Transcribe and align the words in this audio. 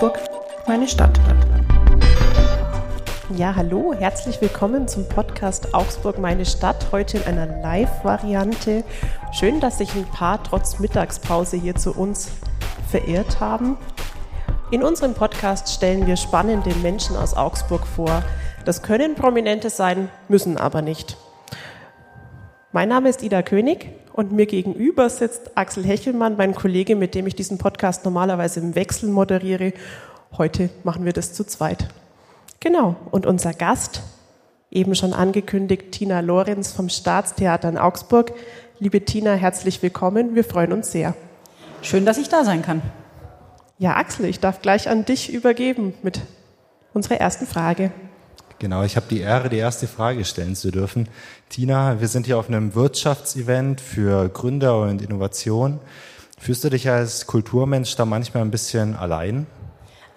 Augsburg, 0.00 0.18
meine 0.66 0.88
Stadt. 0.88 1.20
Ja, 3.36 3.54
hallo, 3.54 3.92
herzlich 3.92 4.40
willkommen 4.40 4.88
zum 4.88 5.06
Podcast 5.06 5.74
Augsburg, 5.74 6.18
meine 6.18 6.46
Stadt, 6.46 6.86
heute 6.90 7.18
in 7.18 7.24
einer 7.24 7.60
Live-Variante. 7.60 8.82
Schön, 9.32 9.60
dass 9.60 9.76
sich 9.76 9.94
ein 9.94 10.06
paar 10.06 10.42
trotz 10.42 10.78
Mittagspause 10.78 11.58
hier 11.58 11.74
zu 11.74 11.92
uns 11.92 12.30
verirrt 12.88 13.40
haben. 13.40 13.76
In 14.70 14.82
unserem 14.82 15.12
Podcast 15.12 15.68
stellen 15.68 16.06
wir 16.06 16.16
spannende 16.16 16.74
Menschen 16.76 17.14
aus 17.14 17.34
Augsburg 17.34 17.86
vor. 17.86 18.22
Das 18.64 18.80
können 18.80 19.16
Prominente 19.16 19.68
sein, 19.68 20.08
müssen 20.28 20.56
aber 20.56 20.80
nicht. 20.80 21.18
Mein 22.72 22.88
Name 22.88 23.10
ist 23.10 23.22
Ida 23.22 23.42
König 23.42 23.90
und 24.20 24.32
mir 24.32 24.44
gegenüber 24.44 25.08
sitzt 25.08 25.56
Axel 25.56 25.82
Hechelmann, 25.82 26.36
mein 26.36 26.54
Kollege, 26.54 26.94
mit 26.94 27.14
dem 27.14 27.26
ich 27.26 27.34
diesen 27.34 27.56
Podcast 27.56 28.04
normalerweise 28.04 28.60
im 28.60 28.74
Wechsel 28.74 29.08
moderiere. 29.08 29.72
Heute 30.36 30.68
machen 30.84 31.06
wir 31.06 31.14
das 31.14 31.32
zu 31.32 31.42
zweit. 31.42 31.88
Genau, 32.60 32.96
und 33.10 33.24
unser 33.24 33.54
Gast, 33.54 34.02
eben 34.70 34.94
schon 34.94 35.14
angekündigt, 35.14 35.92
Tina 35.92 36.20
Lorenz 36.20 36.70
vom 36.70 36.90
Staatstheater 36.90 37.70
in 37.70 37.78
Augsburg. 37.78 38.34
Liebe 38.78 39.02
Tina, 39.06 39.32
herzlich 39.32 39.82
willkommen. 39.82 40.34
Wir 40.34 40.44
freuen 40.44 40.74
uns 40.74 40.92
sehr. 40.92 41.14
Schön, 41.80 42.04
dass 42.04 42.18
ich 42.18 42.28
da 42.28 42.44
sein 42.44 42.60
kann. 42.60 42.82
Ja, 43.78 43.96
Axel, 43.96 44.26
ich 44.26 44.38
darf 44.38 44.60
gleich 44.60 44.90
an 44.90 45.06
dich 45.06 45.32
übergeben 45.32 45.94
mit 46.02 46.20
unserer 46.92 47.16
ersten 47.16 47.46
Frage. 47.46 47.90
Genau, 48.60 48.82
ich 48.84 48.96
habe 48.96 49.06
die 49.08 49.20
Ehre, 49.20 49.48
die 49.48 49.56
erste 49.56 49.88
Frage 49.88 50.22
stellen 50.26 50.54
zu 50.54 50.70
dürfen. 50.70 51.08
Tina, 51.48 51.98
wir 51.98 52.08
sind 52.08 52.26
hier 52.26 52.36
auf 52.36 52.48
einem 52.48 52.74
Wirtschaftsevent 52.74 53.80
für 53.80 54.28
Gründer 54.28 54.82
und 54.82 55.00
Innovation. 55.00 55.80
Fühlst 56.38 56.62
du 56.62 56.68
dich 56.68 56.86
als 56.90 57.26
Kulturmensch 57.26 57.96
da 57.96 58.04
manchmal 58.04 58.42
ein 58.42 58.50
bisschen 58.50 58.96
allein? 58.96 59.46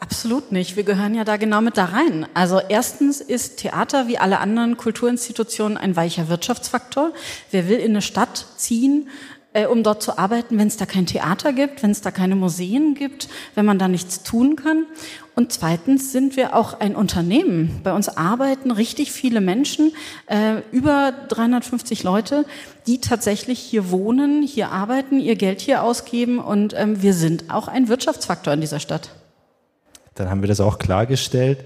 Absolut 0.01 0.51
nicht. 0.51 0.75
Wir 0.75 0.83
gehören 0.83 1.15
ja 1.15 1.23
da 1.23 1.37
genau 1.37 1.61
mit 1.61 1.77
da 1.77 1.85
rein. 1.85 2.27
Also 2.33 2.59
erstens 2.67 3.21
ist 3.21 3.59
Theater 3.59 4.09
wie 4.09 4.17
alle 4.17 4.39
anderen 4.39 4.75
Kulturinstitutionen 4.75 5.77
ein 5.77 5.95
weicher 5.95 6.27
Wirtschaftsfaktor. 6.27 7.13
Wer 7.49 7.69
will 7.69 7.77
in 7.77 7.91
eine 7.91 8.01
Stadt 8.01 8.45
ziehen, 8.57 9.07
äh, 9.53 9.67
um 9.67 9.83
dort 9.83 10.03
zu 10.03 10.17
arbeiten, 10.17 10.57
wenn 10.57 10.67
es 10.67 10.77
da 10.77 10.85
kein 10.85 11.05
Theater 11.05 11.53
gibt, 11.53 11.83
wenn 11.83 11.91
es 11.91 12.01
da 12.01 12.11
keine 12.11 12.35
Museen 12.35 12.95
gibt, 12.95 13.29
wenn 13.55 13.65
man 13.65 13.79
da 13.79 13.87
nichts 13.87 14.23
tun 14.23 14.55
kann. 14.57 14.85
Und 15.35 15.51
zweitens 15.51 16.11
sind 16.11 16.37
wir 16.37 16.55
auch 16.55 16.79
ein 16.79 16.95
Unternehmen. 16.95 17.81
Bei 17.83 17.93
uns 17.93 18.07
arbeiten 18.07 18.69
richtig 18.69 19.11
viele 19.11 19.41
Menschen, 19.41 19.91
äh, 20.27 20.61
über 20.71 21.11
350 21.29 22.03
Leute, 22.03 22.45
die 22.85 23.01
tatsächlich 23.01 23.57
hier 23.57 23.89
wohnen, 23.89 24.43
hier 24.43 24.71
arbeiten, 24.71 25.19
ihr 25.19 25.35
Geld 25.35 25.59
hier 25.59 25.81
ausgeben 25.81 26.37
und 26.37 26.75
ähm, 26.77 27.01
wir 27.01 27.15
sind 27.15 27.49
auch 27.49 27.67
ein 27.67 27.87
Wirtschaftsfaktor 27.87 28.53
in 28.53 28.61
dieser 28.61 28.79
Stadt. 28.79 29.09
Dann 30.13 30.29
haben 30.29 30.41
wir 30.41 30.47
das 30.47 30.59
auch 30.59 30.77
klargestellt. 30.77 31.65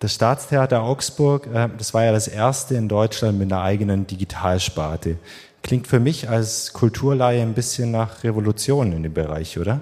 Das 0.00 0.14
Staatstheater 0.14 0.82
Augsburg, 0.82 1.46
äh, 1.46 1.70
das 1.78 1.94
war 1.94 2.04
ja 2.04 2.12
das 2.12 2.28
erste 2.28 2.74
in 2.74 2.88
Deutschland 2.88 3.38
mit 3.38 3.50
einer 3.50 3.62
eigenen 3.62 4.06
Digitalsparte. 4.06 5.16
Klingt 5.62 5.86
für 5.86 6.00
mich 6.00 6.28
als 6.28 6.74
Kulturleihe 6.74 7.40
ein 7.40 7.54
bisschen 7.54 7.90
nach 7.90 8.22
Revolution 8.22 8.92
in 8.92 9.02
dem 9.02 9.14
Bereich, 9.14 9.58
oder? 9.58 9.80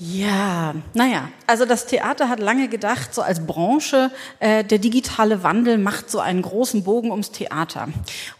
Ja, 0.00 0.74
naja, 0.92 1.28
also 1.46 1.64
das 1.66 1.86
Theater 1.86 2.28
hat 2.28 2.40
lange 2.40 2.68
gedacht, 2.68 3.14
so 3.14 3.22
als 3.22 3.46
Branche, 3.46 4.10
äh, 4.40 4.64
der 4.64 4.78
digitale 4.78 5.44
Wandel 5.44 5.78
macht 5.78 6.10
so 6.10 6.18
einen 6.18 6.42
großen 6.42 6.82
Bogen 6.82 7.12
ums 7.12 7.30
Theater. 7.30 7.88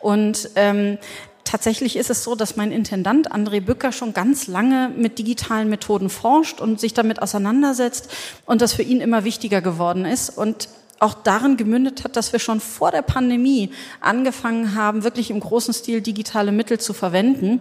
Und 0.00 0.50
ähm, 0.56 0.98
tatsächlich 1.44 1.97
ist 1.97 2.10
es 2.10 2.25
so, 2.25 2.34
dass 2.34 2.56
mein 2.56 2.72
Intendant 2.72 3.32
André 3.32 3.60
Bücker 3.60 3.92
schon 3.92 4.12
ganz 4.14 4.48
lange 4.48 4.91
mit 4.97 5.19
digitalen 5.20 5.69
Methoden 5.69 6.10
forscht 6.10 6.60
und 6.60 6.80
sich 6.80 6.92
damit 6.92 7.22
auseinandersetzt 7.22 8.10
und 8.47 8.60
das 8.60 8.72
für 8.72 8.82
ihn 8.82 9.00
immer 9.00 9.22
wichtiger 9.22 9.60
geworden 9.60 10.06
ist. 10.06 10.36
Und 10.36 10.69
auch 10.98 11.15
darin 11.15 11.56
gemündet 11.56 12.03
hat, 12.03 12.16
dass 12.16 12.32
wir 12.32 12.41
schon 12.41 12.60
vor 12.60 12.91
der 12.91 13.03
Pandemie 13.03 13.71
angefangen 14.00 14.75
haben, 14.75 15.04
wirklich 15.04 15.31
im 15.31 15.38
großen 15.38 15.75
Stil 15.75 16.00
digitale 16.00 16.50
Mittel 16.50 16.81
zu 16.81 16.94
verwenden. 16.94 17.60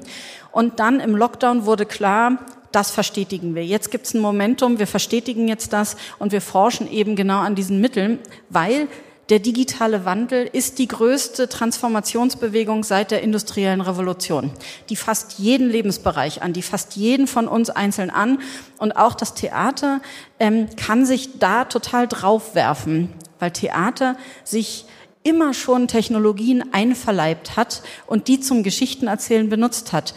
Und 0.52 0.80
dann 0.80 1.00
im 1.00 1.16
Lockdown 1.16 1.66
wurde 1.66 1.86
klar, 1.86 2.40
das 2.76 2.92
verstetigen 2.92 3.56
wir. 3.56 3.66
Jetzt 3.66 3.92
gibt 3.92 4.06
es 4.06 4.14
ein 4.14 4.22
Momentum, 4.22 4.80
wir 4.80 4.88
verstetigen 4.88 5.48
jetzt 5.48 5.74
das 5.74 5.96
und 6.20 6.32
wir 6.32 6.42
forschen 6.42 6.92
eben 6.92 7.16
genau 7.16 7.40
an 7.40 7.56
diesen 7.56 7.80
Mitteln, 7.80 8.20
weil 8.50 8.88
der 9.30 9.40
digitale 9.40 10.04
Wandel 10.04 10.50
ist 10.52 10.80
die 10.80 10.88
größte 10.88 11.48
Transformationsbewegung 11.48 12.84
seit 12.84 13.12
der 13.12 13.22
industriellen 13.22 13.80
Revolution. 13.80 14.52
Die 14.90 14.98
fasst 14.98 15.40
jeden 15.40 15.70
Lebensbereich 15.70 16.42
an, 16.42 16.52
die 16.52 16.62
fasst 16.62 16.98
jeden 16.98 17.28
von 17.28 17.48
uns 17.48 17.70
einzeln 17.70 18.10
an. 18.10 18.40
Und 18.80 18.92
auch 18.92 19.16
das 19.16 19.34
Theater 19.34 20.02
ähm, 20.40 20.68
kann 20.76 21.06
sich 21.06 21.40
da 21.40 21.64
total 21.64 22.10
draufwerfen, 22.10 23.14
weil 23.40 23.52
Theater 23.52 24.18
sich 24.44 24.86
immer 25.24 25.54
schon 25.54 25.88
Technologien 25.88 26.74
einverleibt 26.74 27.56
hat 27.56 27.82
und 28.08 28.28
die 28.28 28.42
zum 28.42 28.62
Geschichtenerzählen 28.62 29.48
benutzt 29.48 29.94
hat. 29.94 30.16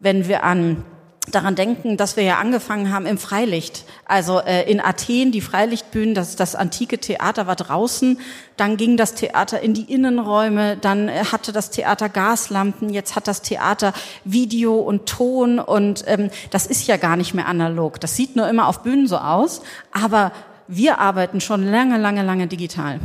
Wenn 0.00 0.26
wir 0.26 0.42
an 0.42 0.84
daran 1.30 1.54
denken, 1.54 1.96
dass 1.96 2.16
wir 2.16 2.24
ja 2.24 2.38
angefangen 2.38 2.92
haben 2.92 3.06
im 3.06 3.18
Freilicht. 3.18 3.84
Also 4.04 4.40
äh, 4.40 4.70
in 4.70 4.80
Athen 4.80 5.32
die 5.32 5.40
Freilichtbühnen, 5.40 6.14
das, 6.14 6.36
das 6.36 6.54
antike 6.54 6.98
Theater 6.98 7.46
war 7.46 7.56
draußen, 7.56 8.18
dann 8.56 8.76
ging 8.76 8.96
das 8.96 9.14
Theater 9.14 9.60
in 9.60 9.74
die 9.74 9.92
Innenräume, 9.92 10.76
dann 10.76 11.08
äh, 11.08 11.24
hatte 11.32 11.52
das 11.52 11.70
Theater 11.70 12.08
Gaslampen, 12.08 12.90
jetzt 12.90 13.16
hat 13.16 13.28
das 13.28 13.42
Theater 13.42 13.92
Video 14.24 14.74
und 14.76 15.06
Ton 15.06 15.58
und 15.58 16.04
ähm, 16.06 16.30
das 16.50 16.66
ist 16.66 16.86
ja 16.86 16.96
gar 16.96 17.16
nicht 17.16 17.34
mehr 17.34 17.46
analog. 17.46 18.00
Das 18.00 18.16
sieht 18.16 18.36
nur 18.36 18.48
immer 18.48 18.68
auf 18.68 18.82
Bühnen 18.82 19.06
so 19.06 19.18
aus, 19.18 19.62
aber 19.92 20.32
wir 20.68 20.98
arbeiten 20.98 21.40
schon 21.40 21.64
lange, 21.64 21.98
lange, 21.98 22.22
lange 22.22 22.46
digital. 22.46 23.00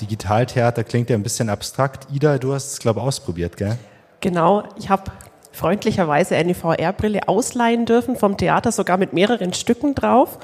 Digitaltheater 0.00 0.82
klingt 0.84 1.10
ja 1.10 1.16
ein 1.16 1.22
bisschen 1.22 1.48
abstrakt. 1.48 2.08
Ida, 2.12 2.38
du 2.38 2.54
hast 2.54 2.72
es, 2.72 2.78
glaube 2.78 3.00
ich, 3.00 3.06
ausprobiert, 3.06 3.56
gell? 3.56 3.78
Genau, 4.20 4.64
ich 4.76 4.88
habe 4.88 5.10
freundlicherweise 5.52 6.34
eine 6.36 6.54
VR-Brille 6.54 7.28
ausleihen 7.28 7.84
dürfen 7.84 8.16
vom 8.16 8.36
Theater, 8.36 8.72
sogar 8.72 8.96
mit 8.96 9.12
mehreren 9.12 9.52
Stücken 9.52 9.94
drauf 9.94 10.38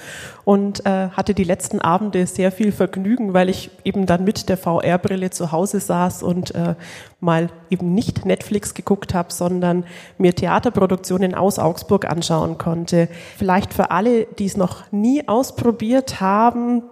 und 0.44 0.86
äh, 0.86 1.08
hatte 1.08 1.34
die 1.34 1.44
letzten 1.44 1.80
Abende 1.80 2.26
sehr 2.26 2.52
viel 2.52 2.72
Vergnügen, 2.72 3.34
weil 3.34 3.48
ich 3.48 3.70
eben 3.84 4.06
dann 4.06 4.24
mit 4.24 4.48
der 4.48 4.56
VR-Brille 4.56 5.30
zu 5.30 5.50
Hause 5.50 5.80
saß 5.80 6.22
und 6.22 6.54
äh, 6.54 6.74
mal 7.20 7.48
eben 7.70 7.94
nicht 7.94 8.24
Netflix 8.24 8.74
geguckt 8.74 9.14
habe, 9.14 9.32
sondern 9.32 9.84
mir 10.18 10.34
Theaterproduktionen 10.34 11.34
aus 11.34 11.58
Augsburg 11.58 12.04
anschauen 12.04 12.58
konnte. 12.58 13.08
Vielleicht 13.36 13.74
für 13.74 13.90
alle, 13.90 14.26
die 14.38 14.46
es 14.46 14.56
noch 14.56 14.92
nie 14.92 15.26
ausprobiert 15.26 16.20
haben, 16.20 16.82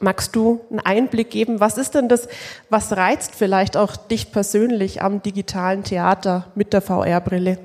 Magst 0.00 0.36
du 0.36 0.60
einen 0.70 0.80
Einblick 0.80 1.30
geben? 1.30 1.60
Was 1.60 1.76
ist 1.76 1.94
denn 1.94 2.08
das, 2.08 2.28
was 2.70 2.96
reizt 2.96 3.34
vielleicht 3.34 3.76
auch 3.76 3.96
dich 3.96 4.30
persönlich 4.30 5.02
am 5.02 5.22
digitalen 5.22 5.82
Theater 5.82 6.46
mit 6.54 6.72
der 6.72 6.82
VR-Brille? 6.82 7.58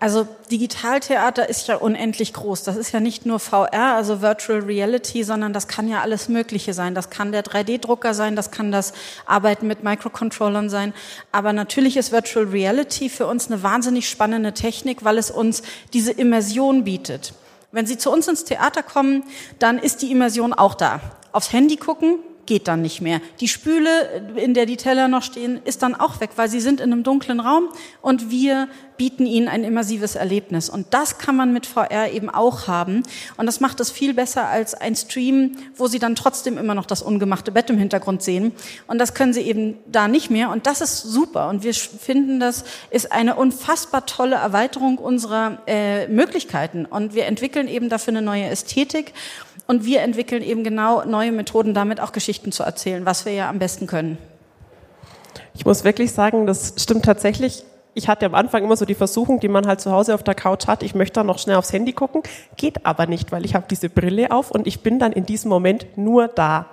Also 0.00 0.26
Digitaltheater 0.50 1.48
ist 1.48 1.66
ja 1.68 1.76
unendlich 1.76 2.34
groß. 2.34 2.62
Das 2.64 2.76
ist 2.76 2.92
ja 2.92 3.00
nicht 3.00 3.24
nur 3.24 3.38
VR, 3.38 3.94
also 3.94 4.20
Virtual 4.20 4.60
Reality, 4.60 5.22
sondern 5.22 5.54
das 5.54 5.66
kann 5.66 5.88
ja 5.88 6.02
alles 6.02 6.28
Mögliche 6.28 6.74
sein. 6.74 6.94
Das 6.94 7.08
kann 7.08 7.32
der 7.32 7.42
3D-Drucker 7.42 8.12
sein, 8.12 8.36
das 8.36 8.50
kann 8.50 8.70
das 8.70 8.92
Arbeiten 9.24 9.66
mit 9.66 9.82
Microcontrollern 9.82 10.68
sein. 10.68 10.92
Aber 11.32 11.54
natürlich 11.54 11.96
ist 11.96 12.12
Virtual 12.12 12.44
Reality 12.44 13.08
für 13.08 13.26
uns 13.26 13.46
eine 13.46 13.62
wahnsinnig 13.62 14.08
spannende 14.08 14.52
Technik, 14.52 15.04
weil 15.04 15.16
es 15.16 15.30
uns 15.30 15.62
diese 15.94 16.12
Immersion 16.12 16.84
bietet. 16.84 17.32
Wenn 17.74 17.86
Sie 17.86 17.98
zu 17.98 18.12
uns 18.12 18.28
ins 18.28 18.44
Theater 18.44 18.84
kommen, 18.84 19.24
dann 19.58 19.80
ist 19.80 20.00
die 20.00 20.12
Immersion 20.12 20.52
auch 20.52 20.76
da. 20.76 21.00
Aufs 21.32 21.52
Handy 21.52 21.76
gucken, 21.76 22.20
geht 22.46 22.68
dann 22.68 22.82
nicht 22.82 23.00
mehr. 23.00 23.20
Die 23.40 23.48
Spüle, 23.48 23.90
in 24.36 24.54
der 24.54 24.66
die 24.66 24.76
Teller 24.76 25.08
noch 25.08 25.22
stehen, 25.22 25.60
ist 25.64 25.82
dann 25.82 25.94
auch 25.94 26.20
weg, 26.20 26.30
weil 26.36 26.48
sie 26.48 26.60
sind 26.60 26.80
in 26.80 26.92
einem 26.92 27.02
dunklen 27.02 27.40
Raum 27.40 27.68
und 28.02 28.30
wir 28.30 28.68
bieten 28.96 29.26
ihnen 29.26 29.48
ein 29.48 29.64
immersives 29.64 30.14
Erlebnis. 30.14 30.68
Und 30.68 30.94
das 30.94 31.18
kann 31.18 31.36
man 31.36 31.52
mit 31.52 31.66
VR 31.66 32.12
eben 32.12 32.30
auch 32.30 32.68
haben. 32.68 33.02
Und 33.36 33.46
das 33.46 33.60
macht 33.60 33.80
es 33.80 33.90
viel 33.90 34.14
besser 34.14 34.48
als 34.48 34.74
ein 34.74 34.94
Stream, 34.94 35.56
wo 35.76 35.86
sie 35.86 35.98
dann 35.98 36.14
trotzdem 36.14 36.58
immer 36.58 36.74
noch 36.74 36.86
das 36.86 37.02
ungemachte 37.02 37.50
Bett 37.50 37.70
im 37.70 37.78
Hintergrund 37.78 38.22
sehen. 38.22 38.52
Und 38.86 38.98
das 38.98 39.14
können 39.14 39.32
sie 39.32 39.42
eben 39.42 39.78
da 39.86 40.08
nicht 40.08 40.30
mehr. 40.30 40.50
Und 40.50 40.66
das 40.66 40.80
ist 40.80 41.02
super. 41.02 41.48
Und 41.48 41.64
wir 41.64 41.74
finden, 41.74 42.40
das 42.40 42.64
ist 42.90 43.10
eine 43.10 43.34
unfassbar 43.34 44.06
tolle 44.06 44.36
Erweiterung 44.36 44.98
unserer 44.98 45.58
äh, 45.66 46.06
Möglichkeiten. 46.08 46.86
Und 46.86 47.14
wir 47.14 47.26
entwickeln 47.26 47.68
eben 47.68 47.88
dafür 47.88 48.12
eine 48.12 48.22
neue 48.22 48.44
Ästhetik. 48.44 49.12
Und 49.66 49.84
wir 49.84 50.02
entwickeln 50.02 50.42
eben 50.42 50.62
genau 50.62 51.04
neue 51.04 51.32
Methoden, 51.32 51.72
damit 51.74 52.00
auch 52.00 52.12
Geschichten 52.12 52.52
zu 52.52 52.62
erzählen, 52.62 53.06
was 53.06 53.24
wir 53.24 53.32
ja 53.32 53.48
am 53.48 53.58
besten 53.58 53.86
können. 53.86 54.18
Ich 55.54 55.64
muss 55.64 55.84
wirklich 55.84 56.12
sagen, 56.12 56.46
das 56.46 56.74
stimmt 56.78 57.04
tatsächlich. 57.04 57.64
Ich 57.94 58.08
hatte 58.08 58.26
am 58.26 58.34
Anfang 58.34 58.64
immer 58.64 58.76
so 58.76 58.84
die 58.84 58.96
Versuchung, 58.96 59.38
die 59.40 59.48
man 59.48 59.66
halt 59.66 59.80
zu 59.80 59.92
Hause 59.92 60.14
auf 60.14 60.24
der 60.24 60.34
Couch 60.34 60.66
hat, 60.66 60.82
ich 60.82 60.94
möchte 60.96 61.14
da 61.14 61.24
noch 61.24 61.38
schnell 61.38 61.56
aufs 61.56 61.72
Handy 61.72 61.92
gucken, 61.92 62.22
geht 62.56 62.84
aber 62.84 63.06
nicht, 63.06 63.30
weil 63.30 63.44
ich 63.44 63.54
habe 63.54 63.66
diese 63.70 63.88
Brille 63.88 64.32
auf 64.32 64.50
und 64.50 64.66
ich 64.66 64.80
bin 64.80 64.98
dann 64.98 65.12
in 65.12 65.26
diesem 65.26 65.48
Moment 65.48 65.96
nur 65.96 66.26
da. 66.26 66.66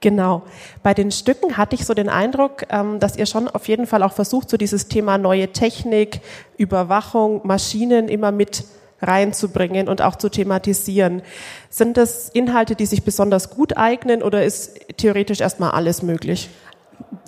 Genau. 0.00 0.42
Bei 0.82 0.94
den 0.94 1.10
Stücken 1.10 1.56
hatte 1.56 1.74
ich 1.74 1.86
so 1.86 1.94
den 1.94 2.08
Eindruck, 2.08 2.66
ähm, 2.68 3.00
dass 3.00 3.16
ihr 3.16 3.26
schon 3.26 3.48
auf 3.48 3.66
jeden 3.68 3.86
Fall 3.86 4.02
auch 4.02 4.12
versucht, 4.12 4.50
so 4.50 4.56
dieses 4.56 4.86
Thema 4.88 5.18
neue 5.18 5.52
Technik, 5.52 6.20
Überwachung, 6.56 7.40
Maschinen 7.44 8.08
immer 8.08 8.30
mit 8.30 8.64
reinzubringen 9.06 9.88
und 9.88 10.02
auch 10.02 10.16
zu 10.16 10.28
thematisieren. 10.28 11.22
Sind 11.70 11.96
das 11.96 12.28
Inhalte, 12.30 12.74
die 12.74 12.86
sich 12.86 13.02
besonders 13.04 13.50
gut 13.50 13.76
eignen 13.76 14.22
oder 14.22 14.44
ist 14.44 14.80
theoretisch 14.96 15.40
erstmal 15.40 15.72
alles 15.72 16.02
möglich? 16.02 16.50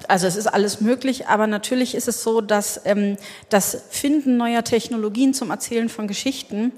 Also 0.08 0.26
es 0.26 0.36
ist 0.36 0.46
alles 0.46 0.80
möglich, 0.80 1.26
aber 1.26 1.46
natürlich 1.46 1.94
ist 1.94 2.08
es 2.08 2.22
so, 2.22 2.40
dass 2.40 2.80
ähm, 2.84 3.16
das 3.48 3.84
Finden 3.90 4.36
neuer 4.36 4.62
Technologien 4.62 5.34
zum 5.34 5.50
Erzählen 5.50 5.88
von 5.88 6.06
Geschichten 6.06 6.72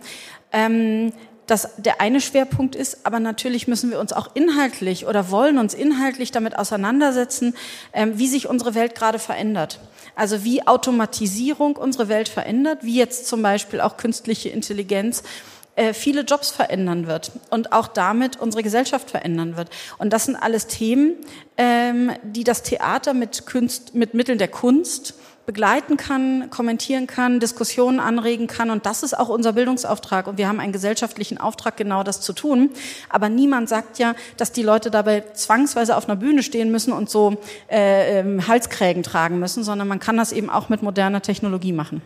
ähm, 0.52 1.12
das 1.48 1.70
der 1.78 2.00
eine 2.00 2.20
Schwerpunkt 2.20 2.76
ist, 2.76 3.04
aber 3.04 3.20
natürlich 3.20 3.66
müssen 3.66 3.90
wir 3.90 3.98
uns 3.98 4.12
auch 4.12 4.30
inhaltlich 4.34 5.06
oder 5.06 5.30
wollen 5.30 5.58
uns 5.58 5.74
inhaltlich 5.74 6.30
damit 6.30 6.56
auseinandersetzen, 6.56 7.54
ähm, 7.92 8.18
wie 8.18 8.28
sich 8.28 8.48
unsere 8.48 8.74
Welt 8.74 8.94
gerade 8.94 9.18
verändert. 9.18 9.80
Also 10.14 10.44
wie 10.44 10.66
Automatisierung 10.66 11.76
unsere 11.76 12.08
Welt 12.08 12.28
verändert, 12.28 12.80
wie 12.82 12.96
jetzt 12.96 13.26
zum 13.26 13.42
Beispiel 13.42 13.80
auch 13.80 13.96
künstliche 13.96 14.48
Intelligenz 14.50 15.22
äh, 15.76 15.94
viele 15.94 16.22
Jobs 16.22 16.50
verändern 16.50 17.06
wird 17.06 17.30
und 17.50 17.72
auch 17.72 17.86
damit 17.86 18.38
unsere 18.40 18.64
Gesellschaft 18.64 19.10
verändern 19.10 19.56
wird. 19.56 19.70
Und 19.98 20.12
das 20.12 20.24
sind 20.24 20.34
alles 20.34 20.66
Themen, 20.66 21.14
ähm, 21.56 22.10
die 22.24 22.42
das 22.42 22.62
Theater 22.62 23.14
mit, 23.14 23.46
Kunst, 23.46 23.94
mit 23.94 24.12
Mitteln 24.12 24.38
der 24.38 24.48
Kunst 24.48 25.14
begleiten 25.48 25.96
kann, 25.96 26.50
kommentieren 26.50 27.06
kann, 27.06 27.40
Diskussionen 27.40 28.00
anregen 28.00 28.48
kann. 28.48 28.68
Und 28.68 28.84
das 28.84 29.02
ist 29.02 29.18
auch 29.18 29.30
unser 29.30 29.54
Bildungsauftrag. 29.54 30.26
Und 30.26 30.36
wir 30.36 30.46
haben 30.46 30.60
einen 30.60 30.74
gesellschaftlichen 30.74 31.38
Auftrag, 31.38 31.78
genau 31.78 32.02
das 32.02 32.20
zu 32.20 32.34
tun. 32.34 32.68
Aber 33.08 33.30
niemand 33.30 33.70
sagt 33.70 33.98
ja, 33.98 34.14
dass 34.36 34.52
die 34.52 34.62
Leute 34.62 34.90
dabei 34.90 35.24
zwangsweise 35.32 35.96
auf 35.96 36.06
einer 36.06 36.16
Bühne 36.16 36.42
stehen 36.42 36.70
müssen 36.70 36.92
und 36.92 37.08
so 37.08 37.38
äh, 37.70 38.20
ähm, 38.20 38.46
Halskrägen 38.46 39.02
tragen 39.02 39.38
müssen, 39.38 39.64
sondern 39.64 39.88
man 39.88 40.00
kann 40.00 40.18
das 40.18 40.32
eben 40.32 40.50
auch 40.50 40.68
mit 40.68 40.82
moderner 40.82 41.22
Technologie 41.22 41.72
machen. 41.72 42.02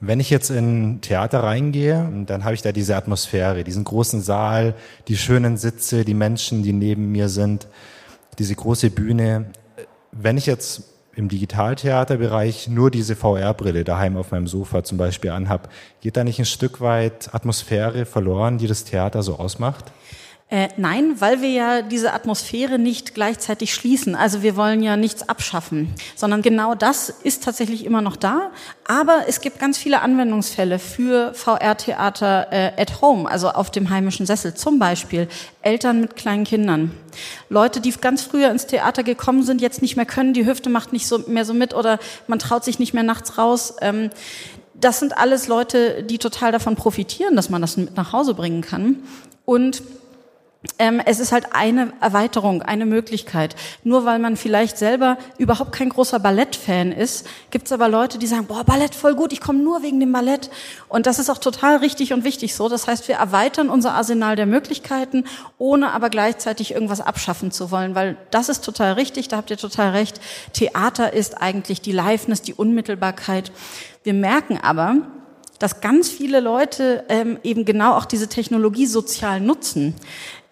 Wenn 0.00 0.20
ich 0.20 0.28
jetzt 0.28 0.50
in 0.50 1.00
Theater 1.00 1.42
reingehe, 1.42 2.12
dann 2.26 2.44
habe 2.44 2.52
ich 2.52 2.60
da 2.60 2.72
diese 2.72 2.94
Atmosphäre, 2.94 3.64
diesen 3.64 3.84
großen 3.84 4.20
Saal, 4.20 4.74
die 5.08 5.16
schönen 5.16 5.56
Sitze, 5.56 6.04
die 6.04 6.12
Menschen, 6.12 6.62
die 6.62 6.74
neben 6.74 7.10
mir 7.10 7.30
sind, 7.30 7.68
diese 8.38 8.54
große 8.54 8.90
Bühne. 8.90 9.46
Wenn 10.10 10.36
ich 10.36 10.44
jetzt 10.44 10.91
im 11.14 11.28
Digitaltheaterbereich 11.28 12.68
nur 12.68 12.90
diese 12.90 13.16
VR-Brille 13.16 13.84
daheim 13.84 14.16
auf 14.16 14.30
meinem 14.30 14.46
Sofa 14.46 14.82
zum 14.82 14.98
Beispiel 14.98 15.30
anhab, 15.30 15.68
geht 16.00 16.16
da 16.16 16.24
nicht 16.24 16.38
ein 16.38 16.46
Stück 16.46 16.80
weit 16.80 17.34
Atmosphäre 17.34 18.04
verloren, 18.04 18.58
die 18.58 18.66
das 18.66 18.84
Theater 18.84 19.22
so 19.22 19.36
ausmacht? 19.36 19.92
Äh, 20.52 20.68
nein, 20.76 21.18
weil 21.18 21.40
wir 21.40 21.48
ja 21.48 21.80
diese 21.80 22.12
Atmosphäre 22.12 22.78
nicht 22.78 23.14
gleichzeitig 23.14 23.72
schließen. 23.72 24.14
Also 24.14 24.42
wir 24.42 24.54
wollen 24.54 24.82
ja 24.82 24.98
nichts 24.98 25.26
abschaffen, 25.26 25.94
sondern 26.14 26.42
genau 26.42 26.74
das 26.74 27.08
ist 27.08 27.42
tatsächlich 27.42 27.86
immer 27.86 28.02
noch 28.02 28.16
da. 28.16 28.50
Aber 28.86 29.22
es 29.28 29.40
gibt 29.40 29.58
ganz 29.58 29.78
viele 29.78 30.02
Anwendungsfälle 30.02 30.78
für 30.78 31.32
VR-Theater 31.32 32.48
äh, 32.52 32.72
at 32.76 33.00
home, 33.00 33.30
also 33.30 33.48
auf 33.48 33.70
dem 33.70 33.88
heimischen 33.88 34.26
Sessel. 34.26 34.52
Zum 34.52 34.78
Beispiel 34.78 35.26
Eltern 35.62 36.02
mit 36.02 36.16
kleinen 36.16 36.44
Kindern. 36.44 36.90
Leute, 37.48 37.80
die 37.80 37.92
ganz 37.92 38.22
früher 38.22 38.50
ins 38.50 38.66
Theater 38.66 39.02
gekommen 39.02 39.42
sind, 39.42 39.60
jetzt 39.60 39.82
nicht 39.82 39.96
mehr 39.96 40.06
können, 40.06 40.34
die 40.34 40.46
Hüfte 40.46 40.70
macht 40.70 40.92
nicht 40.92 41.06
so, 41.06 41.18
mehr 41.26 41.44
so 41.44 41.54
mit 41.54 41.74
oder 41.74 41.98
man 42.26 42.38
traut 42.38 42.64
sich 42.64 42.78
nicht 42.78 42.94
mehr 42.94 43.02
nachts 43.02 43.38
raus. 43.38 43.76
Ähm, 43.80 44.10
das 44.74 44.98
sind 44.98 45.16
alles 45.16 45.48
Leute, 45.48 46.02
die 46.02 46.18
total 46.18 46.52
davon 46.52 46.74
profitieren, 46.74 47.36
dass 47.36 47.50
man 47.50 47.62
das 47.62 47.76
mit 47.76 47.96
nach 47.96 48.12
Hause 48.12 48.34
bringen 48.34 48.62
kann. 48.62 48.96
Und 49.44 49.82
es 50.78 51.18
ist 51.18 51.32
halt 51.32 51.46
eine 51.52 51.92
Erweiterung, 52.00 52.62
eine 52.62 52.86
Möglichkeit. 52.86 53.56
Nur 53.82 54.04
weil 54.04 54.20
man 54.20 54.36
vielleicht 54.36 54.78
selber 54.78 55.18
überhaupt 55.36 55.72
kein 55.72 55.88
großer 55.88 56.20
Ballettfan 56.20 56.92
ist, 56.92 57.26
gibt 57.50 57.66
es 57.66 57.72
aber 57.72 57.88
Leute, 57.88 58.18
die 58.18 58.28
sagen, 58.28 58.46
boah, 58.46 58.62
Ballett 58.62 58.94
voll 58.94 59.16
gut, 59.16 59.32
ich 59.32 59.40
komme 59.40 59.58
nur 59.58 59.82
wegen 59.82 59.98
dem 59.98 60.12
Ballett. 60.12 60.50
Und 60.88 61.06
das 61.06 61.18
ist 61.18 61.30
auch 61.30 61.38
total 61.38 61.78
richtig 61.78 62.12
und 62.12 62.22
wichtig 62.22 62.54
so. 62.54 62.68
Das 62.68 62.86
heißt, 62.86 63.08
wir 63.08 63.16
erweitern 63.16 63.70
unser 63.70 63.94
Arsenal 63.94 64.36
der 64.36 64.46
Möglichkeiten, 64.46 65.24
ohne 65.58 65.92
aber 65.92 66.10
gleichzeitig 66.10 66.72
irgendwas 66.74 67.00
abschaffen 67.00 67.50
zu 67.50 67.72
wollen, 67.72 67.96
weil 67.96 68.16
das 68.30 68.48
ist 68.48 68.64
total 68.64 68.92
richtig, 68.92 69.26
da 69.26 69.38
habt 69.38 69.50
ihr 69.50 69.58
total 69.58 69.90
recht. 69.90 70.20
Theater 70.52 71.12
ist 71.12 71.42
eigentlich 71.42 71.80
die 71.80 71.92
Liveness, 71.92 72.42
die 72.42 72.54
Unmittelbarkeit. 72.54 73.50
Wir 74.04 74.14
merken 74.14 74.58
aber, 74.62 74.96
dass 75.62 75.80
ganz 75.80 76.08
viele 76.08 76.40
Leute 76.40 77.04
ähm, 77.08 77.38
eben 77.42 77.64
genau 77.64 77.94
auch 77.94 78.04
diese 78.04 78.28
Technologie 78.28 78.86
sozial 78.86 79.40
nutzen 79.40 79.94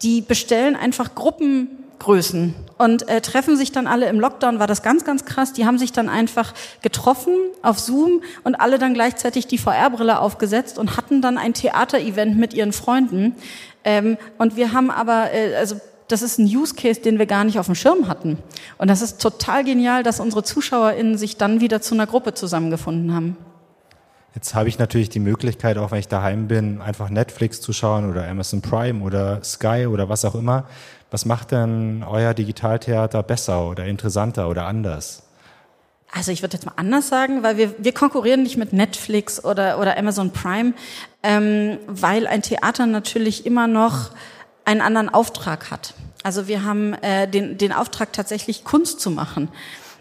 die 0.03 0.21
bestellen 0.23 0.77
einfach 0.77 1.15
Gruppengrößen 1.15 2.55
und 2.79 3.09
äh, 3.09 3.21
treffen 3.21 3.57
sich 3.57 3.73
dann 3.73 3.87
alle 3.87 4.09
im 4.09 4.19
Lockdown, 4.19 4.59
war 4.59 4.67
das 4.67 4.83
ganz, 4.83 5.05
ganz 5.05 5.25
krass. 5.25 5.53
Die 5.53 5.67
haben 5.67 5.79
sich 5.79 5.93
dann 5.93 6.09
einfach 6.09 6.55
getroffen 6.83 7.35
auf 7.63 7.79
Zoom 7.79 8.23
und 8.43 8.55
alle 8.55 8.79
dann 8.79 8.95
gleichzeitig 8.95 9.47
die 9.47 9.59
VR-Brille 9.59 10.21
aufgesetzt 10.21 10.79
und 10.79 10.97
hatten 10.97 11.21
dann 11.21 11.37
ein 11.39 11.55
Theaterevent 11.55 12.39
mit 12.39 12.55
ihren 12.55 12.73
Freunden. 12.73 13.35
Ähm, 13.85 14.17
und 14.39 14.57
wir 14.57 14.73
haben 14.73 14.91
aber, 14.91 15.33
äh, 15.33 15.57
also 15.57 15.77
das 16.09 16.23
ist 16.23 16.39
ein 16.39 16.47
Use 16.47 16.75
Case, 16.75 17.01
den 17.01 17.19
wir 17.19 17.27
gar 17.27 17.45
nicht 17.45 17.59
auf 17.59 17.67
dem 17.67 17.75
Schirm 17.75 18.09
hatten. 18.09 18.39
Und 18.79 18.89
das 18.89 19.01
ist 19.03 19.21
total 19.21 19.63
genial, 19.65 20.03
dass 20.03 20.19
unsere 20.19 20.43
ZuschauerInnen 20.43 21.19
sich 21.19 21.37
dann 21.37 21.61
wieder 21.61 21.81
zu 21.83 21.95
einer 21.95 22.07
Gruppe 22.07 22.35
zusammengefunden 22.35 23.15
haben. 23.15 23.37
Jetzt 24.35 24.55
habe 24.55 24.69
ich 24.69 24.79
natürlich 24.79 25.09
die 25.09 25.19
Möglichkeit, 25.19 25.77
auch 25.77 25.91
wenn 25.91 25.99
ich 25.99 26.09
daheim 26.09 26.47
bin, 26.47 26.81
einfach 26.81 27.11
Netflix 27.11 27.61
zu 27.61 27.73
schauen 27.73 28.09
oder 28.09 28.29
Amazon 28.29 28.63
Prime 28.63 29.03
oder 29.03 29.43
Sky 29.43 29.87
oder 29.87 30.09
was 30.09 30.25
auch 30.25 30.37
immer. 30.37 30.65
Was 31.11 31.25
macht 31.25 31.51
denn 31.51 32.05
euer 32.09 32.35
Digitaltheater 32.35 33.25
besser 33.25 33.67
oder 33.67 33.87
interessanter 33.87 34.49
oder 34.49 34.67
anders? 34.67 35.25
Also 36.13 36.33
ich 36.33 36.43
würde 36.43 36.57
jetzt 36.57 36.67
mal 36.67 36.75
anders 36.77 37.09
sagen, 37.09 37.43
weil 37.43 37.57
wir, 37.57 37.75
wir 37.79 37.93
konkurrieren 37.93 38.43
nicht 38.43 38.57
mit 38.57 38.73
Netflix 38.73 39.45
oder, 39.45 39.79
oder 39.81 39.97
Amazon 39.97 40.33
Prime, 40.33 40.75
ähm, 41.23 41.79
weil 41.87 42.27
ein 42.27 42.43
Theater 42.43 42.87
natürlich 42.87 43.47
immer 43.47 43.67
noch 43.67 44.11
einen 44.65 44.81
anderen 44.81 45.09
Auftrag 45.09 45.71
hat. 45.71 45.95
Also 46.23 46.49
wir 46.49 46.65
haben 46.65 46.95
äh, 46.95 47.29
den, 47.29 47.59
den 47.59 47.73
Auftrag 47.73 48.13
tatsächlich 48.13 48.65
Kunst 48.65 49.01
zu 49.01 49.11
machen. 49.11 49.49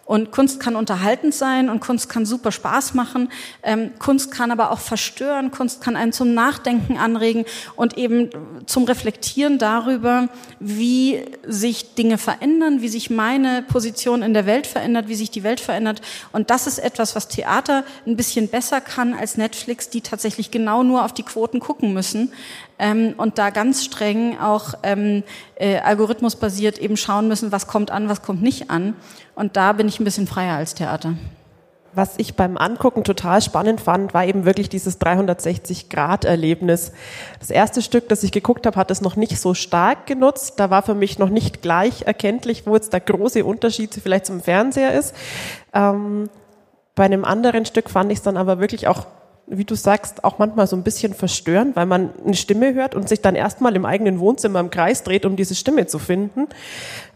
Und 0.09 0.31
Kunst 0.31 0.59
kann 0.59 0.75
unterhaltend 0.75 1.35
sein 1.35 1.69
und 1.69 1.81
Kunst 1.81 2.09
kann 2.09 2.25
super 2.25 2.51
Spaß 2.51 2.95
machen. 2.95 3.31
Ähm, 3.61 3.91
Kunst 3.99 4.31
kann 4.31 4.49
aber 4.49 4.71
auch 4.71 4.79
verstören. 4.79 5.51
Kunst 5.51 5.81
kann 5.81 5.95
einen 5.95 6.13
zum 6.13 6.33
Nachdenken 6.33 6.97
anregen 6.97 7.45
und 7.75 7.95
eben 7.95 8.31
zum 8.65 8.85
Reflektieren 8.85 9.59
darüber, 9.59 10.29
wie 10.59 11.23
sich 11.45 11.93
Dinge 11.93 12.17
verändern, 12.17 12.81
wie 12.81 12.89
sich 12.89 13.11
meine 13.11 13.61
Position 13.61 14.23
in 14.23 14.33
der 14.33 14.47
Welt 14.47 14.65
verändert, 14.65 15.09
wie 15.09 15.15
sich 15.15 15.29
die 15.29 15.43
Welt 15.43 15.59
verändert. 15.59 16.01
Und 16.31 16.49
das 16.49 16.65
ist 16.65 16.79
etwas, 16.79 17.15
was 17.15 17.27
Theater 17.27 17.83
ein 18.07 18.17
bisschen 18.17 18.47
besser 18.47 18.81
kann 18.81 19.13
als 19.13 19.37
Netflix, 19.37 19.91
die 19.91 20.01
tatsächlich 20.01 20.49
genau 20.49 20.81
nur 20.81 21.05
auf 21.05 21.13
die 21.13 21.21
Quoten 21.21 21.59
gucken 21.59 21.93
müssen 21.93 22.31
ähm, 22.79 23.13
und 23.17 23.37
da 23.37 23.49
ganz 23.51 23.83
streng 23.83 24.39
auch 24.39 24.73
ähm, 24.83 25.23
äh, 25.55 25.77
algorithmusbasiert 25.79 26.79
eben 26.79 26.97
schauen 26.97 27.27
müssen, 27.27 27.51
was 27.51 27.67
kommt 27.67 27.91
an, 27.91 28.09
was 28.09 28.21
kommt 28.21 28.41
nicht 28.41 28.71
an. 28.71 28.95
Und 29.39 29.55
da 29.55 29.71
bin 29.71 29.87
ich 29.87 30.01
ein 30.01 30.03
bisschen 30.03 30.27
freier 30.27 30.57
als 30.57 30.75
Theater. 30.75 31.13
Was 31.93 32.15
ich 32.17 32.35
beim 32.35 32.57
Angucken 32.57 33.05
total 33.05 33.41
spannend 33.41 33.79
fand, 33.79 34.13
war 34.13 34.25
eben 34.25 34.43
wirklich 34.43 34.67
dieses 34.67 34.99
360-Grad-Erlebnis. 34.99 36.91
Das 37.39 37.49
erste 37.49 37.81
Stück, 37.81 38.09
das 38.09 38.21
ich 38.23 38.33
geguckt 38.33 38.65
habe, 38.65 38.75
hat 38.75 38.91
es 38.91 38.99
noch 38.99 39.15
nicht 39.15 39.39
so 39.39 39.53
stark 39.53 40.07
genutzt. 40.07 40.55
Da 40.57 40.69
war 40.69 40.83
für 40.83 40.93
mich 40.93 41.19
noch 41.19 41.29
nicht 41.29 41.61
gleich 41.61 42.01
erkenntlich, 42.01 42.67
wo 42.67 42.75
jetzt 42.75 42.91
der 42.91 42.99
große 42.99 43.45
Unterschied 43.45 43.93
vielleicht 43.93 44.25
zum 44.25 44.41
Fernseher 44.41 44.93
ist. 44.93 45.15
Ähm, 45.73 46.29
bei 46.95 47.05
einem 47.05 47.23
anderen 47.23 47.65
Stück 47.65 47.89
fand 47.89 48.11
ich 48.11 48.17
es 48.17 48.23
dann 48.23 48.35
aber 48.35 48.59
wirklich 48.59 48.89
auch 48.89 49.05
wie 49.51 49.65
du 49.65 49.75
sagst, 49.75 50.23
auch 50.23 50.37
manchmal 50.37 50.67
so 50.67 50.75
ein 50.75 50.83
bisschen 50.83 51.13
verstörend, 51.13 51.75
weil 51.75 51.87
man 51.87 52.11
eine 52.23 52.35
Stimme 52.35 52.73
hört 52.73 52.93
und 52.93 53.09
sich 53.09 53.21
dann 53.21 53.35
erstmal 53.35 53.75
im 53.75 53.85
eigenen 53.85 54.19
Wohnzimmer 54.19 54.59
im 54.59 54.69
Kreis 54.69 55.03
dreht, 55.03 55.25
um 55.25 55.35
diese 55.35 55.55
Stimme 55.55 55.87
zu 55.87 55.97
finden. 55.97 56.47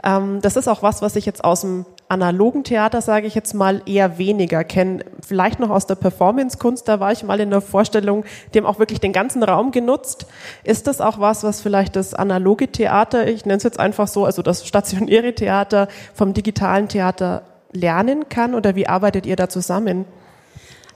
Ähm, 0.03 0.41
das 0.41 0.55
ist 0.55 0.67
auch 0.67 0.81
was, 0.81 1.01
was 1.01 1.15
ich 1.15 1.25
jetzt 1.25 1.43
aus 1.43 1.61
dem 1.61 1.85
analogen 2.13 2.63
Theater, 2.63 3.01
sage 3.01 3.27
ich 3.27 3.36
jetzt 3.36 3.53
mal, 3.53 3.82
eher 3.86 4.17
weniger 4.17 4.63
kenne. 4.63 5.03
Vielleicht 5.25 5.60
noch 5.60 5.70
aus 5.70 5.88
der 5.88 5.96
Performance-Kunst, 5.96 6.88
da 6.88 7.00
war 7.00 7.12
ich 7.12 7.24
mal 7.24 7.39
in 7.39 7.50
einer 7.50 7.62
Vorstellung, 7.62 8.24
die 8.53 8.60
haben 8.60 8.65
auch 8.65 8.79
wirklich 8.79 9.00
den 9.00 9.12
ganzen 9.12 9.43
Raum 9.43 9.72
genutzt. 9.72 10.27
Ist 10.63 10.88
das 10.88 11.01
auch 11.01 11.20
was, 11.20 11.43
was 11.43 11.62
vielleicht 11.62 11.96
das 11.96 12.13
analoge 12.13 12.70
Theater, 12.70 13.27
ich 13.27 13.46
nenne 13.46 13.58
es 13.58 13.63
jetzt 13.63 13.79
einfach 13.79 14.08
so, 14.08 14.25
also 14.25 14.41
das 14.41 14.65
stationäre 14.65 15.34
Theater 15.34 15.88
vom 16.13 16.34
digitalen 16.34 16.88
Theater 16.88 17.43
lernen 17.72 18.29
kann 18.29 18.53
oder 18.55 18.75
wie 18.75 18.88
arbeitet 18.88 19.25
ihr 19.25 19.36
da 19.36 19.50
zusammen? 19.50 20.05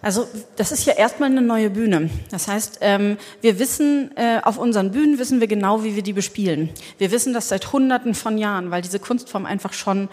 Also 0.01 0.27
das 0.55 0.71
ist 0.71 0.85
ja 0.85 0.93
erstmal 0.93 1.29
eine 1.29 1.41
neue 1.41 1.71
Bühne. 1.71 2.09
Das 2.29 2.47
heißt, 2.47 2.79
ähm, 2.81 3.17
wir 3.41 3.59
wissen, 3.59 4.11
äh, 4.15 4.39
auf 4.43 4.57
unseren 4.57 4.91
Bühnen 4.91 5.17
wissen 5.17 5.39
wir 5.39 5.47
genau, 5.47 5.83
wie 5.83 5.95
wir 5.95 6.03
die 6.03 6.13
bespielen. 6.13 6.69
Wir 6.97 7.11
wissen 7.11 7.33
das 7.33 7.49
seit 7.49 7.73
Hunderten 7.73 8.13
von 8.13 8.37
Jahren, 8.37 8.69
weil 8.69 8.81
diese 8.81 8.99
Kunstform 8.99 9.45
einfach 9.45 9.73
schon 9.73 10.07